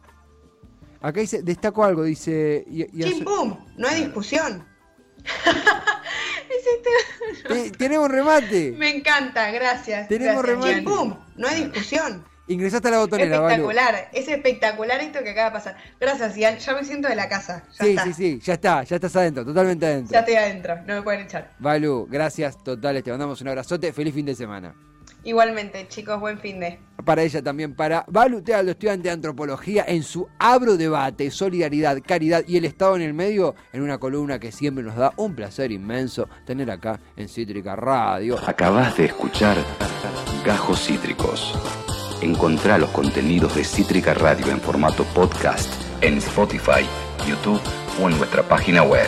Acá 1.01 1.19
dice, 1.19 1.43
destaco 1.43 1.83
algo, 1.83 2.03
dice... 2.03 2.63
Y, 2.67 2.85
¡Chim, 3.03 3.25
pum! 3.25 3.57
No 3.77 3.87
hay 3.87 4.05
discusión. 4.05 4.65
tenemos 7.77 8.09
remate. 8.09 8.73
Me 8.77 8.89
encanta, 8.89 9.51
gracias. 9.51 10.07
Tenemos 10.07 10.43
remate. 10.43 10.81
¡Pum! 10.81 11.15
No 11.35 11.47
hay 11.47 11.63
discusión. 11.65 12.25
Ingresaste 12.47 12.87
a 12.87 12.91
la 12.91 12.97
botonera, 12.97 13.35
Espectacular, 13.35 14.09
es 14.11 14.27
espectacular 14.27 14.99
esto 15.01 15.19
que 15.21 15.29
acaba 15.29 15.49
de 15.49 15.53
pasar. 15.53 15.77
Gracias, 15.99 16.35
Ian. 16.35 16.57
Ya 16.57 16.73
me 16.73 16.83
siento 16.83 17.07
de 17.07 17.15
la 17.15 17.29
casa. 17.29 17.63
sí, 17.69 17.95
sí, 18.03 18.13
sí, 18.13 18.39
ya 18.43 18.53
está, 18.53 18.81
ya 18.83 18.95
estás 18.95 19.15
adentro, 19.15 19.45
totalmente 19.45 19.85
adentro. 19.85 20.13
Ya 20.13 20.19
estoy 20.21 20.35
adentro, 20.35 20.77
no 20.87 20.95
me 20.95 21.01
pueden 21.03 21.21
echar. 21.21 21.51
Valu, 21.59 22.07
gracias 22.09 22.63
totales, 22.63 23.03
te 23.03 23.11
mandamos 23.11 23.39
un 23.41 23.49
abrazote, 23.49 23.93
feliz 23.93 24.15
fin 24.15 24.25
de 24.25 24.33
semana. 24.33 24.73
Igualmente, 25.23 25.87
chicos, 25.87 26.19
buen 26.19 26.39
fin 26.39 26.59
de. 26.59 26.79
Para 27.03 27.23
ella 27.23 27.41
también, 27.41 27.73
para 27.75 28.05
Balu 28.07 28.41
Tealdo, 28.41 28.71
estudiante 28.71 29.09
de 29.09 29.13
antropología, 29.13 29.85
en 29.87 30.03
su 30.03 30.27
abro 30.37 30.77
debate, 30.77 31.31
solidaridad, 31.31 31.97
caridad 32.05 32.43
y 32.47 32.57
el 32.57 32.65
Estado 32.65 32.95
en 32.95 33.01
el 33.01 33.13
medio, 33.13 33.55
en 33.73 33.81
una 33.81 33.97
columna 33.97 34.39
que 34.39 34.51
siempre 34.51 34.83
nos 34.83 34.95
da 34.95 35.13
un 35.17 35.35
placer 35.35 35.71
inmenso 35.71 36.29
tener 36.45 36.69
acá 36.71 36.99
en 37.15 37.27
Cítrica 37.27 37.75
Radio. 37.75 38.37
Acabas 38.45 38.95
de 38.97 39.05
escuchar 39.05 39.57
Gajos 40.45 40.85
Cítricos. 40.85 41.53
Encontrá 42.21 42.77
los 42.77 42.89
contenidos 42.91 43.55
de 43.55 43.63
Cítrica 43.63 44.13
Radio 44.13 44.51
en 44.51 44.59
formato 44.59 45.03
podcast 45.15 45.73
en 46.01 46.17
Spotify, 46.17 46.85
YouTube 47.27 47.61
o 48.01 48.09
en 48.09 48.17
nuestra 48.17 48.43
página 48.43 48.83
web. 48.83 49.07